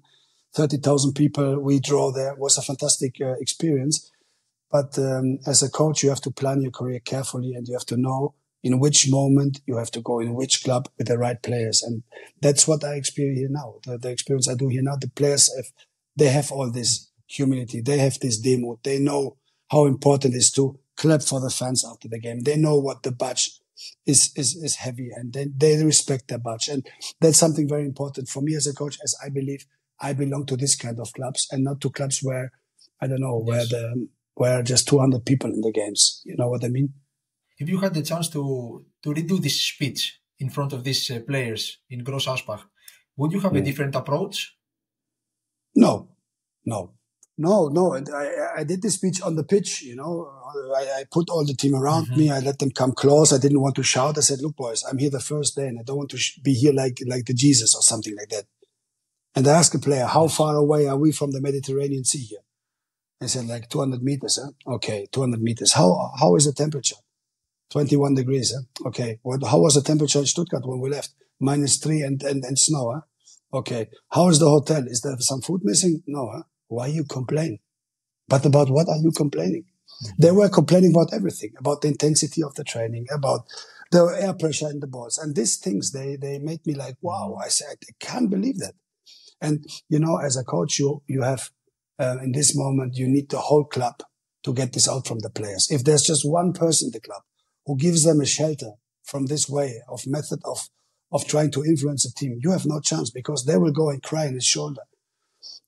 [0.53, 4.11] 30,000 people we draw there was a fantastic uh, experience.
[4.69, 7.85] But um, as a coach, you have to plan your career carefully and you have
[7.87, 11.41] to know in which moment you have to go in which club with the right
[11.41, 11.81] players.
[11.81, 12.03] And
[12.41, 13.75] that's what I experience here now.
[13.85, 15.71] The, the experience I do here now, the players have,
[16.15, 17.81] they have all this humility.
[17.81, 18.83] They have this demut.
[18.83, 19.37] They know
[19.71, 22.41] how important it is to clap for the fans after the game.
[22.41, 23.60] They know what the badge
[24.05, 26.67] is, is, is heavy and they, they respect their badge.
[26.67, 26.87] And
[27.19, 29.65] that's something very important for me as a coach, as I believe
[29.99, 32.51] I belong to this kind of clubs and not to clubs where,
[33.01, 36.21] I don't know, where the, where just 200 people in the games.
[36.25, 36.93] You know what I mean?
[37.57, 41.19] If you had the chance to, to redo this speech in front of these uh,
[41.27, 42.61] players in Großaspach,
[43.17, 44.57] would you have a different approach?
[45.75, 46.09] No,
[46.65, 46.93] no,
[47.41, 47.95] no, no.
[47.95, 50.31] I, I did the speech on the pitch, you know.
[50.75, 52.19] I, I put all the team around mm-hmm.
[52.19, 52.29] me.
[52.29, 53.33] I let them come close.
[53.33, 54.17] I didn't want to shout.
[54.17, 56.39] I said, look, boys, I'm here the first day and I don't want to sh-
[56.43, 58.45] be here like, like the Jesus or something like that.
[59.35, 62.45] And I asked the player, how far away are we from the Mediterranean Sea here?
[63.21, 64.39] I said, like 200 meters.
[64.41, 64.73] Huh?
[64.75, 65.73] Okay, 200 meters.
[65.73, 66.97] How, how is the temperature?
[67.71, 68.53] 21 degrees.
[68.53, 68.87] Huh?
[68.89, 69.19] Okay.
[69.23, 71.13] What, how was the temperature in Stuttgart when we left?
[71.39, 72.91] Minus three and, and, and snow.
[72.93, 73.01] Huh?
[73.59, 73.89] Okay.
[74.11, 74.83] How is the hotel?
[74.85, 76.03] Is there some food missing?
[76.05, 76.29] No.
[76.31, 76.43] Huh?
[76.71, 77.59] Why you complain?
[78.29, 79.65] But about what are you complaining?
[80.17, 83.41] They were complaining about everything, about the intensity of the training, about
[83.91, 85.17] the air pressure in the balls.
[85.17, 88.75] And these things, they, they made me like, wow, I said, I can't believe that.
[89.41, 91.49] And, you know, as a coach, you, you have,
[91.99, 94.01] uh, in this moment, you need the whole club
[94.43, 95.67] to get this out from the players.
[95.69, 97.23] If there's just one person in the club
[97.65, 98.71] who gives them a shelter
[99.03, 100.69] from this way of method of,
[101.11, 104.01] of trying to influence a team, you have no chance because they will go and
[104.01, 104.83] cry on his shoulder.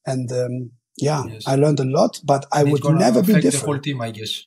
[0.05, 1.47] And, um, yeah, yes.
[1.47, 3.53] I learned a lot, but I would never be different.
[3.53, 4.45] The whole team, I guess.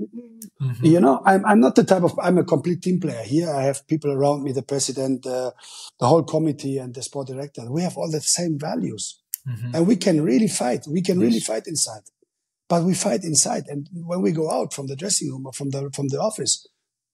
[0.00, 0.84] Mm-hmm.
[0.84, 3.22] You know, I'm, I'm not the type of, I'm a complete team player.
[3.22, 5.52] Here I have people around me, the president, uh,
[5.98, 7.70] the whole committee and the sport director.
[7.70, 9.74] We have all the same values mm-hmm.
[9.74, 10.86] and we can really fight.
[10.88, 11.26] We can yes.
[11.26, 12.02] really fight inside,
[12.68, 13.64] but we fight inside.
[13.68, 16.66] And when we go out from the dressing room or from the, from the office,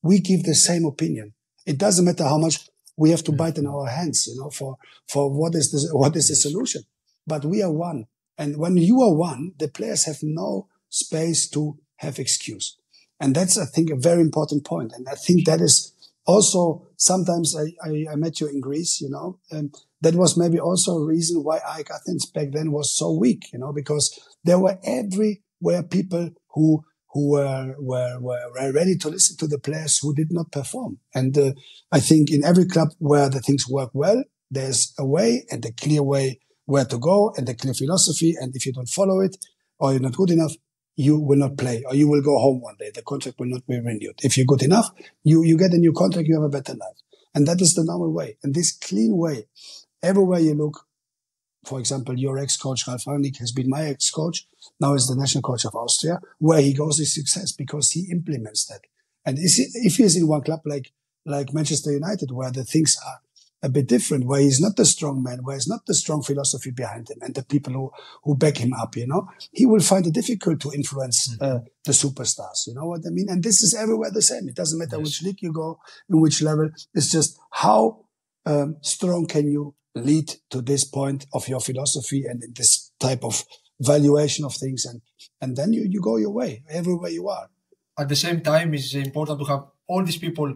[0.03, 1.35] we give the same opinion.
[1.67, 3.39] It doesn't matter how much we have to mm-hmm.
[3.39, 4.77] bite in our hands, you know, for,
[5.09, 6.83] for what is the, what is the solution,
[7.27, 8.07] but we are one.
[8.39, 12.77] And when you are one, the players have no space to have excuse.
[13.19, 14.93] And that's, I think, a very important point.
[14.95, 15.95] And I think that is
[16.27, 20.59] also sometimes I, I, I met you in Greece, you know, and that was maybe
[20.59, 24.59] also a reason why AEK Athens back then was so weak, you know, because there
[24.59, 26.85] were everywhere people who
[27.17, 30.99] who were, were, were ready to listen to the players who did not perform.
[31.15, 31.53] And uh,
[31.91, 35.73] I think in every club where the things work well, there's a way and a
[35.73, 38.37] clear way where to go and the clear philosophy.
[38.39, 39.37] And if you don't follow it
[39.79, 40.53] or you're not good enough,
[40.97, 42.91] you will not play or you will go home one day.
[42.95, 44.19] The contract will not be renewed.
[44.23, 44.91] If you're good enough,
[45.25, 46.97] you, you get a new contract, you have a better life.
[47.35, 48.39] And that is the normal way.
[48.43, 49.47] And this clean way,
[50.03, 50.87] everywhere you look,
[51.67, 54.47] for example, your ex-coach Ralf Rangnick has been my ex-coach.
[54.81, 56.21] Now is the national coach of Austria.
[56.39, 58.81] Where he goes is success because he implements that.
[59.25, 60.93] And if he is in one club like,
[61.27, 63.21] like Manchester United, where the things are
[63.67, 66.71] a bit different, where he's not the strong man, where he's not the strong philosophy
[66.71, 67.91] behind him and the people who,
[68.23, 71.45] who back him up, you know, he will find it difficult to influence mm-hmm.
[71.45, 72.69] uh, the superstars.
[72.69, 73.27] You know what I mean?
[73.29, 74.49] And this is everywhere the same.
[74.49, 75.05] It doesn't matter yes.
[75.05, 76.71] which league you go, in which level.
[76.95, 78.05] It's just how
[78.47, 83.45] um, strong can you lead to this point of your philosophy and this type of
[83.81, 84.87] valuation of things.
[84.87, 85.01] And,
[85.41, 87.49] and then you, you go your way everywhere you are.
[87.99, 90.55] At the same time, it's important to have all these people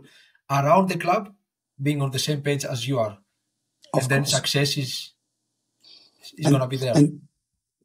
[0.49, 1.35] around the club
[1.81, 3.19] being on the same page as you are,
[3.95, 5.13] of and then success is
[6.37, 6.97] is going to be there.
[6.97, 7.23] And,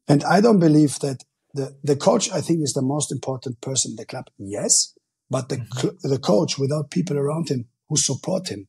[0.07, 1.23] and I don't believe that
[1.53, 2.31] the the coach.
[2.31, 4.27] I think is the most important person in the club.
[4.37, 4.93] Yes,
[5.29, 6.09] but the mm-hmm.
[6.09, 8.67] the coach without people around him who support him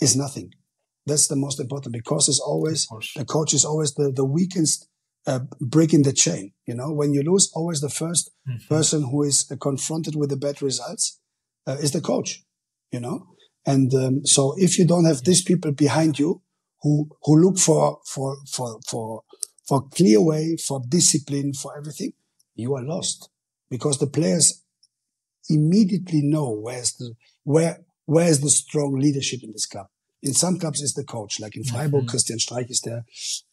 [0.00, 0.54] is nothing.
[1.06, 4.88] That's the most important because it's always the coach is always the the weakest
[5.26, 6.52] uh, break in the chain.
[6.66, 8.74] You know, when you lose, always the 1st mm-hmm.
[8.74, 11.20] person who is uh, confronted with the bad results
[11.66, 12.44] uh, is the coach.
[12.90, 13.26] You know,
[13.68, 16.40] and um, so if you don't have these people behind you
[16.80, 19.24] who, who look for, for, for, for,
[19.66, 22.14] for clear way, for discipline, for everything,
[22.54, 23.28] you are lost
[23.68, 24.64] because the players
[25.50, 27.12] immediately know where's the,
[27.44, 29.88] where, where's the strong leadership in this club.
[30.22, 32.08] In some clubs it's the coach, like in Freiburg, mm-hmm.
[32.08, 33.04] Christian Streich is there,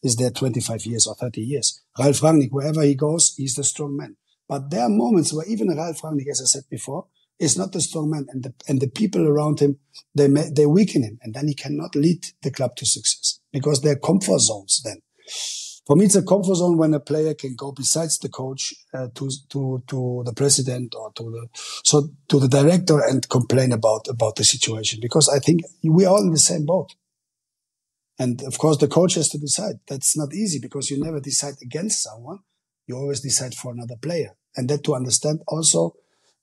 [0.02, 1.82] is there 25 years or 30 years.
[1.98, 4.16] Ralf Rangnick, wherever he goes, he's the strong man.
[4.48, 7.06] But there are moments where even Ralf Rangnick, as I said before,
[7.38, 9.78] is not the strong man and the, and the people around him,
[10.14, 13.96] they, they weaken him and then he cannot lead the club to success because they're
[13.96, 15.02] comfort zones then.
[15.86, 19.06] For me, it's a comfort zone when a player can go besides the coach uh,
[19.14, 21.46] to to to the president or to the
[21.84, 26.14] so to the director and complain about about the situation because I think we are
[26.14, 26.90] all in the same boat.
[28.18, 29.76] And of course, the coach has to decide.
[29.86, 32.40] That's not easy because you never decide against someone.
[32.88, 35.94] You always decide for another player, and that to understand also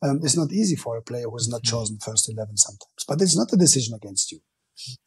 [0.03, 1.75] Um, it's not easy for a player who is not mm-hmm.
[1.75, 4.39] chosen first 11 sometimes, but it's not a decision against you.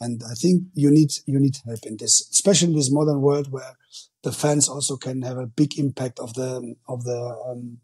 [0.01, 3.51] And I think you need, you need help in this, especially in this modern world
[3.51, 3.73] where
[4.23, 7.79] the fans also can have a big impact of the, of the, um,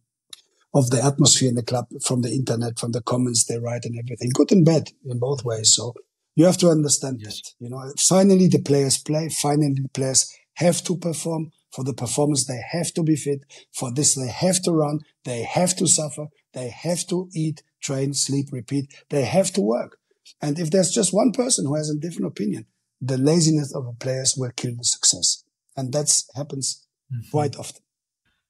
[0.74, 3.98] of the atmosphere in the club from the internet, from the comments they write and
[3.98, 5.74] everything, good and bad in both ways.
[5.74, 5.92] So
[6.34, 7.40] you have to understand yes.
[7.40, 11.52] that, you know, finally the players play, finally the players have to perform.
[11.72, 13.40] For the performance, they have to be fit.
[13.72, 15.00] For this, they have to run.
[15.24, 16.26] They have to suffer.
[16.52, 18.92] They have to eat, train, sleep, repeat.
[19.08, 19.98] They have to work.
[20.40, 22.66] And if there's just one person who has a different opinion,
[23.00, 25.44] the laziness of the players will kill the success.
[25.76, 27.30] And that happens mm-hmm.
[27.30, 27.82] quite often.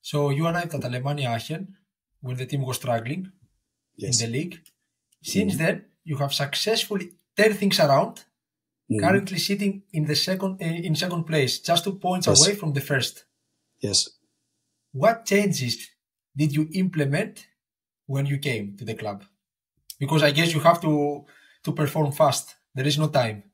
[0.00, 1.76] So you arrived at Alemannia Aachen
[2.20, 3.30] when the team was struggling
[3.96, 4.20] yes.
[4.20, 4.60] in the league.
[5.22, 8.24] Since mm then, you have successfully turned things around
[8.92, 9.00] mm.
[9.00, 12.40] currently sitting in the second eh, in second place, just two points yes.
[12.40, 13.24] away from the first.
[13.80, 14.08] Yes.
[14.92, 15.88] What changes
[16.36, 17.46] did you implement
[18.06, 19.24] when you came to the club?
[19.98, 21.24] Because I guess you have to
[21.64, 22.56] to perform fast.
[22.74, 23.44] There is no time.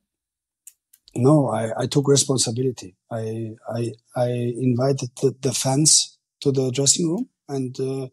[1.15, 2.97] No, I, I took responsibility.
[3.11, 4.29] I I I
[4.69, 8.09] invited the, the fans to the dressing room and uh,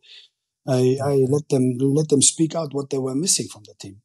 [0.68, 4.02] I I let them let them speak out what they were missing from the team.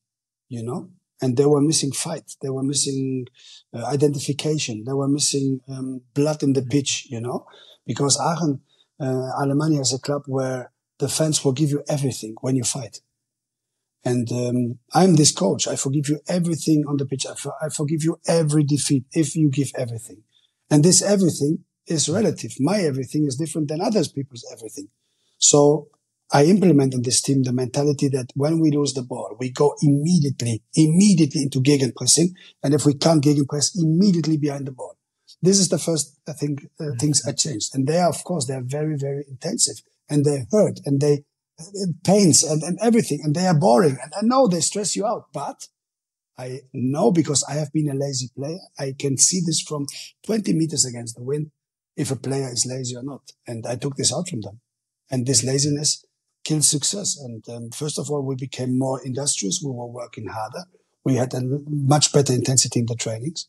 [0.49, 0.91] You know,
[1.21, 2.37] and they were missing fight.
[2.41, 3.27] They were missing
[3.75, 4.85] uh, identification.
[4.85, 7.47] They were missing um, blood in the pitch, you know,
[7.87, 8.61] because Aachen,
[8.99, 13.01] uh, Alemannia is a club where the fans forgive you everything when you fight.
[14.05, 15.68] And um, I'm this coach.
[15.68, 17.27] I forgive you everything on the pitch.
[17.27, 20.23] I, for, I forgive you every defeat if you give everything.
[20.71, 22.53] And this everything is relative.
[22.61, 24.89] My everything is different than others people's everything.
[25.39, 25.89] So
[26.33, 29.74] I implement in this team the mentality that when we lose the ball, we go
[29.83, 32.28] immediately, immediately into gegenpressing.
[32.62, 34.97] And if we can't gegenpress, immediately behind the ball.
[35.43, 36.97] This is the first, I think, uh, mm-hmm.
[36.99, 37.74] things I changed.
[37.74, 41.24] And they are, of course, they're very, very intensive and they hurt and they,
[42.05, 43.99] pains and, and everything and they are boring.
[44.03, 45.68] And I know they stress you out, but
[46.39, 48.61] I know because I have been a lazy player.
[48.78, 49.87] I can see this from
[50.24, 51.51] 20 meters against the wind
[51.97, 53.33] if a player is lazy or not.
[53.47, 54.61] And I took this out from them.
[55.11, 56.05] And this laziness
[56.51, 57.16] kill success.
[57.18, 59.62] And um, first of all, we became more industrious.
[59.64, 60.64] We were working harder.
[61.05, 63.48] We had a much better intensity in the trainings.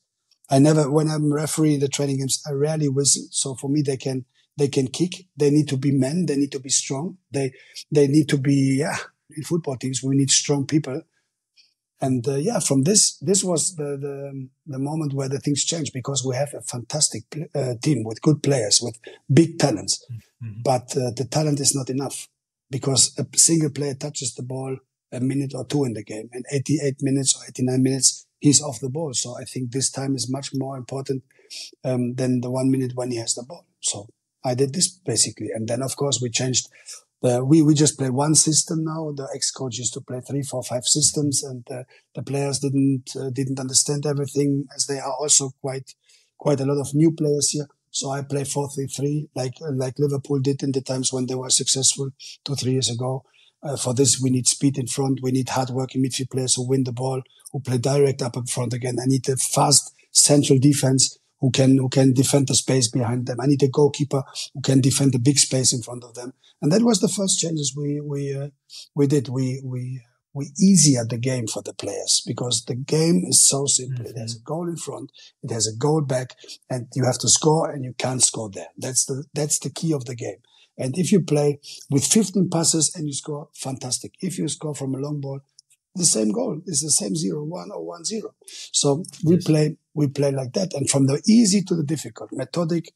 [0.50, 3.28] I never, when I'm refereeing the training games, I rarely whistle.
[3.32, 4.26] So for me, they can,
[4.58, 5.14] they can kick.
[5.36, 6.26] They need to be men.
[6.28, 7.18] They need to be strong.
[7.32, 7.54] They,
[7.92, 8.98] they need to be, yeah,
[9.36, 11.02] in football teams, we need strong people.
[12.02, 15.94] And uh, yeah, from this, this was the, the, the moment where the things changed
[15.94, 17.24] because we have a fantastic
[17.56, 18.98] uh, team with good players, with
[19.32, 20.06] big talents.
[20.12, 20.62] Mm-hmm.
[20.64, 22.28] But uh, the talent is not enough
[22.72, 24.78] because a single player touches the ball
[25.12, 28.80] a minute or two in the game and 88 minutes or 89 minutes, he's off
[28.80, 29.14] the ball.
[29.14, 31.24] So I think this time is much more important
[31.84, 33.66] um, than the one minute when he has the ball.
[33.82, 34.08] So
[34.44, 35.50] I did this basically.
[35.54, 36.70] And then of course we changed
[37.22, 39.12] the, we, we just play one system now.
[39.16, 41.84] The ex-coach used to play three, four, five systems and uh,
[42.16, 45.94] the players didn't, uh, didn't understand everything as they are also quite,
[46.38, 47.68] quite a lot of new players here.
[47.92, 52.10] So I play 4-3-3 like, like Liverpool did in the times when they were successful
[52.44, 53.26] two, three years ago.
[53.62, 55.20] Uh, for this, we need speed in front.
[55.22, 57.22] We need hard-working midfield players who win the ball,
[57.52, 58.98] who play direct up in front again.
[59.00, 63.40] I need a fast central defense who can, who can defend the space behind them.
[63.40, 64.24] I need a goalkeeper
[64.54, 66.34] who can defend the big space in front of them.
[66.62, 68.50] And that was the first changes we, we, uh,
[68.96, 69.28] we did.
[69.28, 70.02] We, we,
[70.34, 74.06] we easier the game for the players because the game is so simple.
[74.06, 74.18] Mm-hmm.
[74.18, 75.12] It has a goal in front,
[75.44, 76.36] it has a goal back,
[76.70, 78.70] and you have to score and you can't score there.
[78.78, 80.38] That's the that's the key of the game.
[80.78, 81.60] And if you play
[81.90, 84.14] with 15 passes and you score, fantastic.
[84.22, 85.42] If you score from a long ball,
[85.94, 88.34] the same goal is the same zero one or one zero.
[88.72, 89.44] So we yes.
[89.44, 92.94] play we play like that, and from the easy to the difficult, methodic.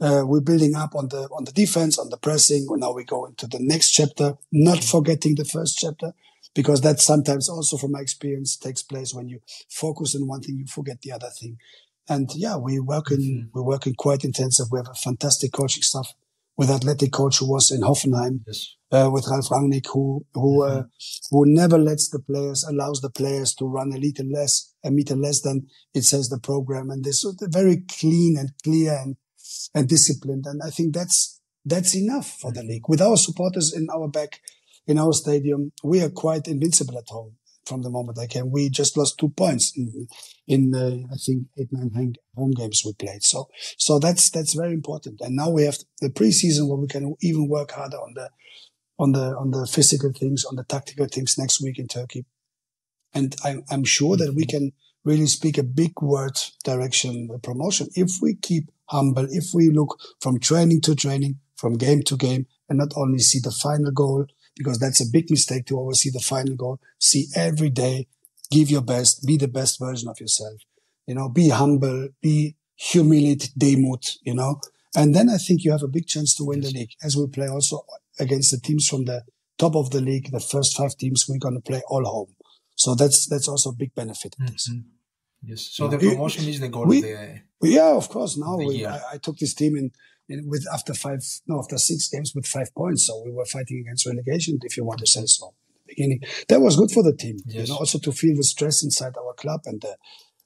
[0.00, 2.66] Uh, we're building up on the on the defense, on the pressing.
[2.70, 6.14] Now we go into the next chapter, not forgetting the first chapter
[6.56, 10.56] because that sometimes also from my experience takes place when you focus on one thing,
[10.56, 11.58] you forget the other thing.
[12.08, 13.48] And yeah, we work in, mm-hmm.
[13.52, 14.66] we work in quite intensive.
[14.70, 16.14] We have a fantastic coaching staff
[16.56, 18.74] with athletic coach who was in Hoffenheim, yes.
[18.90, 20.78] uh, with Ralf Rangnick, who, who, mm-hmm.
[20.78, 20.82] uh,
[21.30, 25.14] who never lets the players, allows the players to run a little less, a meter
[25.16, 26.88] less than it says the program.
[26.90, 29.16] And this is very clean and clear and,
[29.74, 30.46] and disciplined.
[30.46, 32.88] And I think that's, that's enough for the league.
[32.88, 34.40] With our supporters in our back,
[34.86, 38.50] in our stadium, we are quite invincible at home from the moment I came.
[38.50, 40.06] We just lost two points in,
[40.46, 43.24] in uh, I think eight, nine home games we played.
[43.24, 45.20] So, so that's, that's very important.
[45.20, 48.30] And now we have the preseason where we can even work harder on the,
[48.98, 52.24] on the, on the physical things, on the tactical things next week in Turkey.
[53.12, 54.72] And I'm, I'm sure that we can
[55.04, 60.38] really speak a big word direction promotion if we keep humble, if we look from
[60.38, 64.26] training to training, from game to game, and not only see the final goal
[64.56, 66.80] because that's a big mistake to always see the final goal.
[66.98, 68.06] See every day,
[68.50, 70.60] give your best, be the best version of yourself.
[71.06, 74.60] You know, be humble, be humility, demut, you know,
[74.96, 77.26] and then I think you have a big chance to win the league as we
[77.26, 77.82] play also
[78.18, 79.22] against the teams from the
[79.58, 80.30] top of the league.
[80.32, 82.34] The first five teams we're going to play all home.
[82.76, 84.34] So that's, that's also a big benefit.
[84.40, 84.78] Mm-hmm.
[85.42, 85.68] Yes.
[85.72, 86.86] So the promotion is the goal.
[86.86, 88.38] We, of the, yeah, of course.
[88.38, 89.90] Now we, I, I, took this team in,
[90.28, 93.06] with after five, no, after six games with five points.
[93.06, 95.54] So we were fighting against relegation, if you want to say so.
[95.86, 97.68] Beginning that was good for the team, yes.
[97.68, 99.96] you know, also to feel the stress inside our club and the,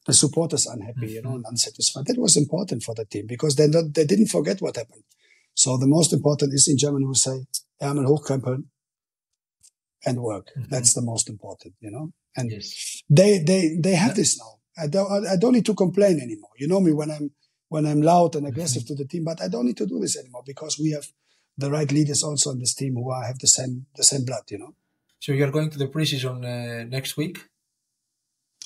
[0.07, 1.09] the supporters unhappy, mm-hmm.
[1.09, 2.07] you know, and unsatisfied.
[2.07, 5.05] That was important for the team because they not, they didn't forget what happened.
[5.55, 7.47] So the most important is in German we say
[7.81, 8.65] Ärmel hochkrempeln
[10.05, 10.49] and work.
[10.49, 10.69] Mm-hmm.
[10.71, 12.13] That's the most important, you know.
[12.37, 13.03] And yes.
[13.09, 14.15] they they they have yeah.
[14.15, 14.83] this now.
[14.83, 16.51] I don't I don't need to complain anymore.
[16.59, 17.31] You know me when I'm
[17.71, 18.97] when I'm loud and aggressive mm-hmm.
[18.97, 21.07] to the team, but I don't need to do this anymore because we have
[21.57, 24.45] the right leaders also in this team who are, have the same the same blood,
[24.51, 24.75] you know.
[25.21, 27.37] So you're going to the preseason uh, next week.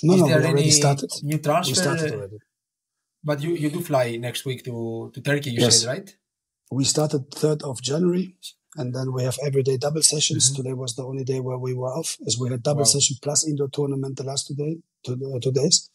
[0.02, 1.10] No, Is no, we already started.
[1.22, 1.70] New transfer.
[1.70, 2.38] We started already.
[3.22, 5.80] But you, you do fly next week to, to Turkey, you yes.
[5.80, 6.16] said, right?
[6.70, 8.36] We started 3rd of January
[8.76, 10.50] and then we have everyday double sessions.
[10.50, 10.62] Mm-hmm.
[10.62, 12.84] Today was the only day where we were off as we had double wow.
[12.84, 15.90] session plus indoor tournament the last two, day, two, uh, two days.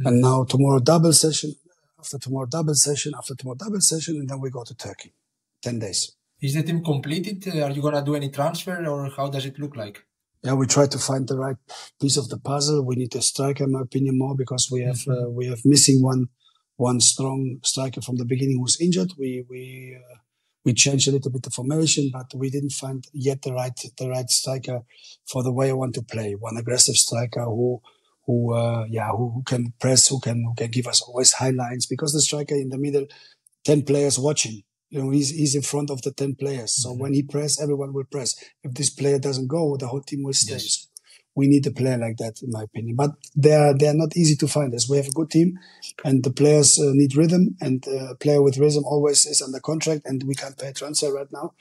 [0.00, 0.06] Mm-hmm.
[0.06, 1.54] And now tomorrow double session,
[2.02, 5.14] after tomorrow double session, after tomorrow double session, and then we go to Turkey.
[5.62, 6.16] 10 days.
[6.40, 7.46] Is the team completed?
[7.48, 10.04] Are you going to do any transfer or how does it look like?
[10.42, 11.56] yeah, we try to find the right
[12.00, 12.84] piece of the puzzle.
[12.84, 15.26] We need a striker, in my opinion, more because we have mm-hmm.
[15.26, 16.28] uh, we have missing one
[16.76, 19.12] one strong striker from the beginning who's injured.
[19.16, 20.16] We we uh,
[20.64, 24.08] we changed a little bit the formation, but we didn't find yet the right the
[24.08, 24.82] right striker
[25.26, 26.34] for the way I want to play.
[26.34, 27.80] One aggressive striker who
[28.26, 31.50] who uh, yeah who, who can press, who can who can give us always high
[31.50, 33.06] lines because the striker in the middle,
[33.64, 34.62] ten players watching
[34.92, 36.74] you know, he's, he's in front of the 10 players.
[36.74, 37.00] So mm-hmm.
[37.00, 38.36] when he press, everyone will press.
[38.62, 40.52] If this player doesn't go, the whole team will stay.
[40.52, 40.88] Yes.
[41.34, 42.96] We need a player like that, in my opinion.
[42.96, 45.58] But they are, they are not easy to find as we have a good team
[46.04, 49.60] and the players uh, need rhythm and uh, a player with rhythm always is under
[49.60, 51.54] contract and we can't pay transfer right now.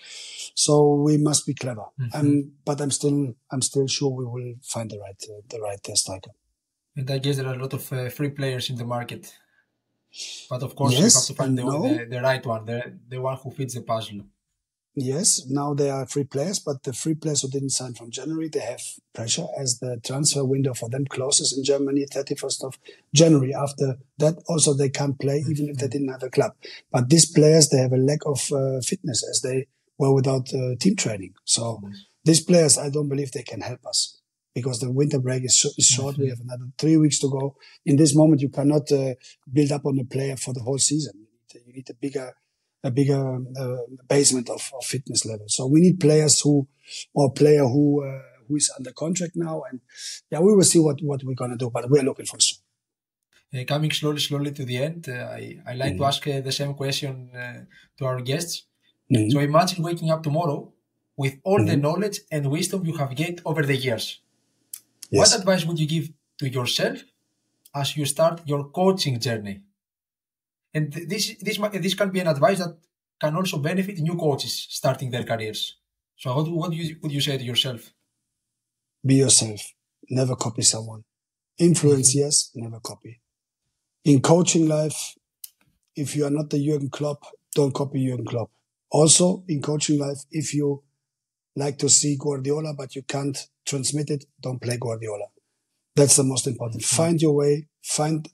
[0.53, 1.85] So we must be clever.
[2.01, 2.19] Mm-hmm.
[2.19, 5.79] Um, but I'm still, I'm still sure we will find the right, uh, the right
[5.89, 6.31] uh, striker.
[6.95, 9.33] And I guess there are a lot of uh, free players in the market.
[10.49, 11.97] But of course, yes, you have to find the, no.
[11.97, 14.21] the, the, right one, the, the one who fits the puzzle.
[14.93, 18.49] Yes, now they are free players, but the free players who didn't sign from January,
[18.49, 18.81] they have
[19.13, 22.77] pressure as the transfer window for them closes in Germany 31st of
[23.15, 23.53] January.
[23.53, 26.51] After that, also they can't play even if they didn't have a club.
[26.91, 29.67] But these players, they have a lack of uh, fitness as they
[29.97, 31.35] were without uh, team training.
[31.45, 31.81] So
[32.25, 34.20] these players, I don't believe they can help us
[34.53, 36.13] because the winter break is, is short.
[36.13, 36.23] Mm-hmm.
[36.23, 37.55] We have another three weeks to go.
[37.85, 39.13] In this moment, you cannot uh,
[39.51, 41.13] build up on a player for the whole season.
[41.15, 41.27] You
[41.59, 42.33] need, you need a bigger,
[42.83, 43.77] a bigger uh,
[44.07, 45.45] basement of, of, fitness level.
[45.47, 46.67] So we need players who,
[47.13, 49.63] or player who, uh, who is under contract now.
[49.69, 49.79] And
[50.29, 52.59] yeah, we will see what, what we're going to do, but we're looking for some.
[53.53, 55.97] Uh, coming slowly, slowly to the end, uh, I, I like mm-hmm.
[55.97, 57.65] to ask uh, the same question uh,
[57.97, 58.63] to our guests.
[59.13, 59.29] Mm-hmm.
[59.29, 60.71] So imagine waking up tomorrow
[61.17, 61.81] with all the mm-hmm.
[61.81, 64.21] knowledge and wisdom you have gained over the years.
[65.11, 65.31] Yes.
[65.31, 66.09] What advice would you give
[66.39, 67.03] to yourself
[67.75, 69.61] as you start your coaching journey?
[70.73, 72.77] And this this this can be an advice that
[73.19, 75.77] can also benefit new coaches starting their careers.
[76.15, 77.93] So what, what you, would you say to yourself?
[79.05, 79.61] Be yourself.
[80.09, 81.03] Never copy someone.
[81.57, 82.25] Influence, mm-hmm.
[82.25, 83.21] yes, never copy.
[84.05, 85.15] In coaching life,
[85.95, 88.49] if you are not the Jurgen Klopp, don't copy Jurgen Klopp.
[88.89, 90.83] Also, in coaching life, if you
[91.55, 95.25] like to see Guardiola, but you can't transmit it, don't play Guardiola.
[95.95, 96.83] That's the most important.
[96.83, 96.95] Mm-hmm.
[96.95, 98.27] Find your way, find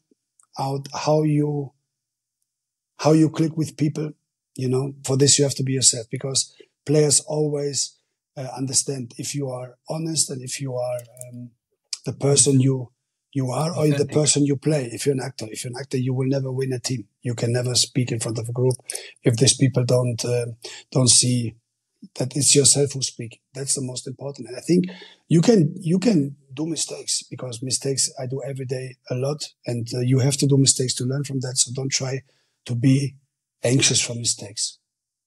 [0.60, 1.74] out how you,
[3.00, 4.12] how you click with people.
[4.56, 6.54] You know, for this, you have to be yourself because
[6.86, 7.98] players always
[8.36, 11.00] uh, understand if you are honest and if you are
[11.32, 11.52] um,
[12.06, 12.92] the person you,
[13.34, 14.90] you are or the person you play.
[14.92, 17.08] If you're an actor, if you're an actor, you will never win a team.
[17.22, 18.76] You can never speak in front of a group
[19.24, 20.48] if these people don't, uh,
[20.92, 21.56] don't see
[22.16, 23.42] that it's yourself who speak.
[23.54, 24.48] That's the most important.
[24.48, 24.86] And I think
[25.28, 29.88] you can you can do mistakes because mistakes I do every day a lot, and
[29.94, 31.58] uh, you have to do mistakes to learn from that.
[31.58, 32.22] So don't try
[32.66, 33.16] to be
[33.64, 34.80] anxious for mistakes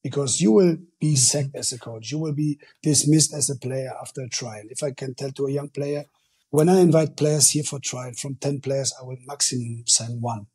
[0.03, 2.11] because you will be sacked as a coach.
[2.11, 4.65] You will be dismissed as a player after a trial.
[4.71, 6.05] If I can tell to a young player,
[6.51, 10.47] when I invite players here for trial, from 10 players, I will maximum send one.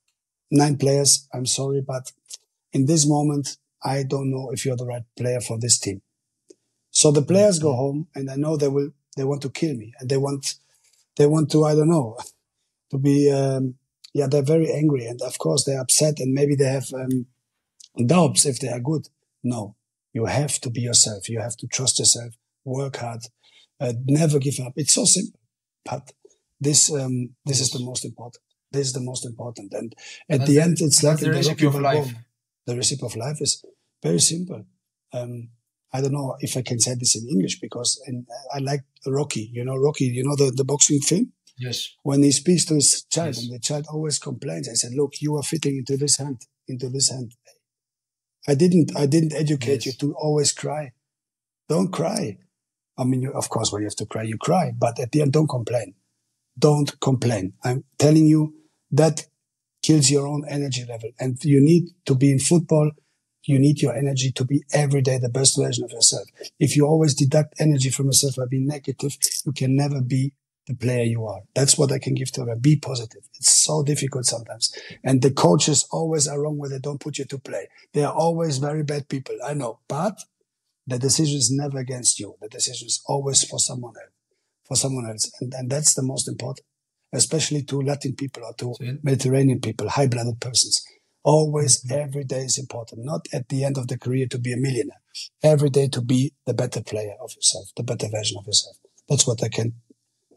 [0.51, 2.11] Nine players, I'm sorry, but
[2.73, 6.01] in this moment, I don't know if you're the right player for this team.
[6.95, 9.93] So the players go home and I know they will, they want to kill me
[9.99, 10.55] and they want,
[11.17, 12.17] they want to, I don't know,
[12.91, 13.75] to be, um,
[14.13, 17.27] yeah, they're very angry and of course they're upset and maybe they have, um,
[18.05, 19.07] doubts if they are good.
[19.43, 19.75] No,
[20.13, 21.29] you have to be yourself.
[21.29, 22.33] You have to trust yourself.
[22.63, 23.21] work hard,
[23.79, 24.73] uh, never give up.
[24.75, 25.39] It's so simple,
[25.83, 26.11] but
[26.59, 28.41] this um, this is the most important.
[28.71, 29.93] This is the most important, and
[30.29, 32.11] at the end, it's like the recipe of life.
[32.65, 33.63] The recipe of life is
[34.01, 34.65] very simple.
[35.13, 35.49] Um,
[35.95, 39.49] I don't know if I can say this in English because in, I like Rocky.
[39.53, 40.05] You know, Rocky.
[40.05, 41.31] You know the, the boxing film.
[41.57, 41.87] Yes.
[42.03, 43.43] When he speaks to his child, yes.
[43.43, 46.89] and the child always complains, I said, "Look, you are fitting into this hand, into
[46.89, 47.33] this hand.
[48.47, 49.87] I didn't, I didn't educate yes.
[49.87, 50.91] you to always cry.
[51.69, 52.37] Don't cry.
[52.97, 55.21] I mean, you, of course, when you have to cry, you cry, but at the
[55.21, 55.95] end, don't complain.
[56.57, 57.53] Don't complain.
[57.63, 58.53] I'm telling you
[58.91, 59.25] that
[59.81, 62.91] kills your own energy level, and you need to be in football
[63.45, 66.27] you need your energy to be every day the best version of yourself.
[66.59, 70.33] If you always deduct energy from yourself by being negative, you can never be
[70.67, 71.41] the player you are.
[71.53, 72.59] That's what I can give to them.
[72.59, 73.21] Be positive.
[73.35, 74.75] It's so difficult sometimes.
[75.03, 77.67] And the coaches always are wrong when they don't put you to play.
[77.93, 79.35] They are always very bad people.
[79.45, 80.17] I know, but
[80.87, 82.35] the decision is never against you.
[82.41, 84.11] The decision is always for someone else,
[84.63, 85.31] for someone else.
[85.39, 86.65] And, and that's the most important,
[87.13, 90.83] especially to Latin people or to Mediterranean people, high blooded persons.
[91.25, 91.99] Always, mm-hmm.
[92.03, 93.03] every day is important.
[93.03, 95.01] Not at the end of the career to be a millionaire.
[95.41, 98.77] Every day to be the better player of yourself, the better version of yourself.
[99.09, 99.73] That's what I can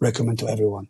[0.00, 0.88] recommend to everyone.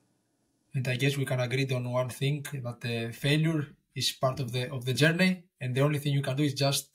[0.75, 4.53] And I guess we can agree on one thing that the failure is part of
[4.53, 6.91] the of the journey, and the only thing you can do is just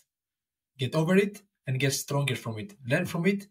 [0.77, 2.69] get over it and get stronger from it.
[2.87, 3.47] Learn from it,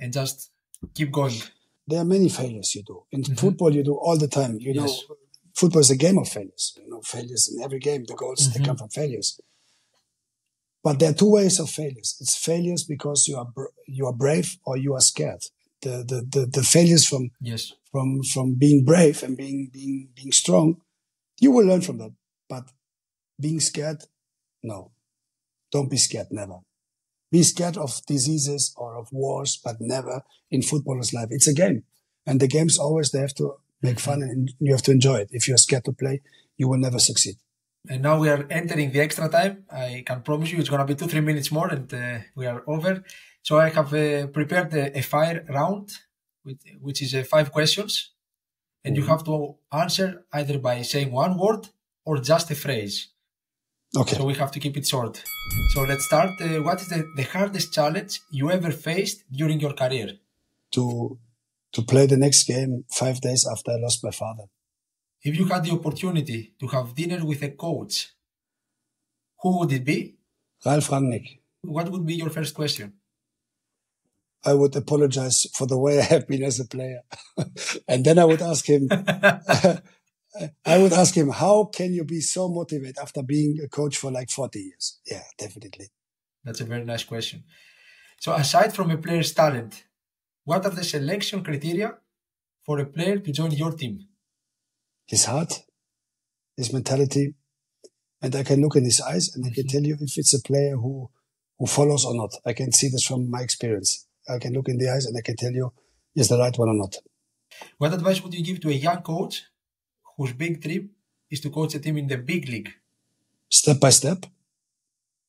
[0.00, 0.50] and just
[0.94, 1.38] keep going.
[1.86, 3.34] There are many failures you do in mm-hmm.
[3.34, 3.74] football.
[3.74, 4.56] You do all the time.
[4.60, 4.84] You yes.
[5.08, 5.16] know,
[5.54, 6.78] football is a game of failures.
[6.82, 8.04] You know, failures in every game.
[8.04, 8.62] The goals mm-hmm.
[8.62, 9.40] they come from failures.
[10.82, 12.16] But there are two ways of failures.
[12.20, 15.44] It's failures because you are br- you are brave or you are scared.
[15.82, 20.32] The the the, the failures from yes from from being brave and being being being
[20.32, 20.80] strong,
[21.40, 22.12] you will learn from that.
[22.48, 22.64] But
[23.40, 24.04] being scared,
[24.62, 24.90] no,
[25.70, 26.28] don't be scared.
[26.30, 26.60] Never
[27.32, 31.28] be scared of diseases or of wars, but never in footballer's life.
[31.30, 31.84] It's a game,
[32.26, 35.28] and the games always they have to make fun and you have to enjoy it.
[35.32, 36.22] If you're scared to play,
[36.56, 37.36] you will never succeed.
[37.88, 39.64] And now we are entering the extra time.
[39.70, 42.46] I can promise you it's going to be two, three minutes more and uh, we
[42.46, 43.02] are over.
[43.42, 45.90] So I have uh, prepared a, a, fire round,
[46.44, 48.12] with, which is uh, five questions.
[48.84, 49.02] And mm-hmm.
[49.02, 51.68] you have to answer either by saying one word
[52.04, 53.08] or just a phrase.
[53.96, 54.16] Okay.
[54.16, 55.22] So we have to keep it short.
[55.74, 56.40] So let's start.
[56.40, 60.12] Uh, what is the, the hardest challenge you ever faced during your career?
[60.72, 61.18] To
[61.72, 64.44] to play the next game five days after I lost my father.
[65.22, 68.12] If you had the opportunity to have dinner with a coach,
[69.40, 70.16] who would it be?
[70.64, 71.40] Ralf Rangnick.
[71.62, 72.94] What would be your first question?
[74.44, 77.02] I would apologize for the way I have been as a player.
[77.88, 78.88] and then I would ask him,
[80.64, 84.10] I would ask him, how can you be so motivated after being a coach for
[84.10, 85.00] like 40 years?
[85.06, 85.88] Yeah, definitely.
[86.44, 87.44] That's a very nice question.
[88.18, 89.84] So aside from a player's talent,
[90.44, 91.94] what are the selection criteria
[92.64, 94.00] for a player to join your team?
[95.06, 95.62] His heart,
[96.56, 97.34] his mentality,
[98.20, 99.78] and I can look in his eyes and I can mm-hmm.
[99.78, 101.10] tell you if it's a player who
[101.58, 102.32] who follows or not.
[102.44, 104.06] I can see this from my experience.
[104.28, 105.72] I can look in the eyes and I can tell you
[106.14, 106.96] is the right one or not.
[107.78, 109.44] What advice would you give to a young coach
[110.16, 110.90] whose big dream
[111.30, 112.72] is to coach a team in the big league?
[113.48, 114.26] Step by step.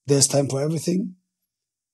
[0.07, 1.15] There's time for everything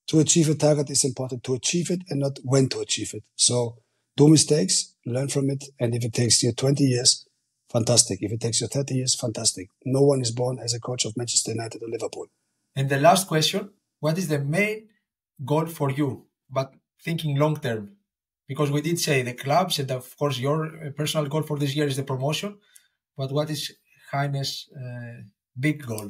[0.09, 3.23] to achieve a target is important to achieve it and not when to achieve it.
[3.35, 3.77] So
[4.17, 5.65] do mistakes, learn from it.
[5.79, 7.27] And if it takes you 20 years,
[7.71, 8.17] fantastic.
[8.21, 9.69] If it takes you 30 years, fantastic.
[9.85, 12.25] No one is born as a coach of Manchester United or Liverpool.
[12.75, 14.87] And the last question, what is the main
[15.45, 16.25] goal for you?
[16.49, 17.91] But thinking long term,
[18.47, 21.85] because we did say the clubs and of course your personal goal for this year
[21.85, 22.57] is the promotion.
[23.15, 23.71] But what is
[24.11, 25.21] Heiner's uh,
[25.59, 26.09] big goal?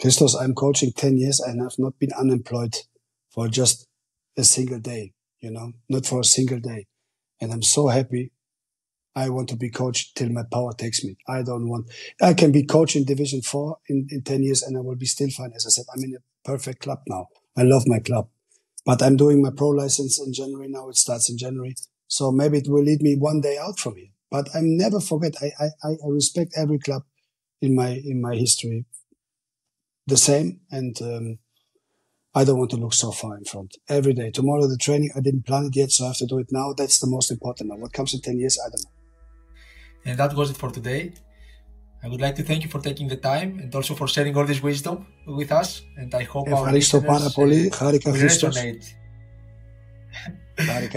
[0.00, 2.74] Christos, I'm coaching 10 years and I've not been unemployed
[3.34, 3.86] for just
[4.38, 6.86] a single day, you know, not for a single day.
[7.40, 8.30] And I'm so happy.
[9.16, 11.16] I want to be coached till my power takes me.
[11.28, 11.90] I don't want,
[12.22, 15.06] I can be coach in division four in, in 10 years and I will be
[15.06, 15.52] still fine.
[15.54, 17.28] As I said, I'm in a perfect club now.
[17.56, 18.28] I love my club,
[18.84, 20.88] but I'm doing my pro license in January now.
[20.88, 21.74] It starts in January.
[22.08, 25.34] So maybe it will lead me one day out from here, but I never forget.
[25.40, 27.02] I, I, I respect every club
[27.60, 28.84] in my, in my history
[30.06, 30.60] the same.
[30.70, 31.38] And, um,
[32.35, 34.29] I don't want to look so far in front every day.
[34.29, 36.73] Tomorrow, the training, I didn't plan it yet, so I have to do it now.
[36.73, 37.77] That's the most important now.
[37.77, 38.91] What comes in 10 years, I don't know.
[40.05, 41.13] And that was it for today.
[42.03, 44.45] I would like to thank you for taking the time and also for sharing all
[44.45, 45.81] this wisdom with us.
[45.97, 47.69] And I hope our listeners πάρα πολύ.
[47.73, 48.83] Χάρηκα will resonate.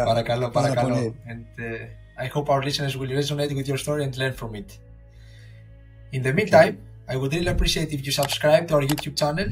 [0.04, 1.14] παρακαλώ, παρακαλώ.
[1.26, 4.78] And uh, I hope our listeners will resonate with your story and learn from it.
[6.12, 7.12] In the meantime, okay.
[7.12, 9.48] I would really appreciate if you subscribe to our YouTube channel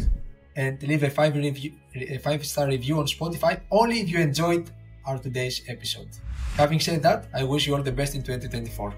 [0.55, 4.69] and leave a five review, a five star review on Spotify only if you enjoyed
[5.05, 6.07] our today's episode.
[6.55, 8.93] Having said that, I wish you all the best in 2024.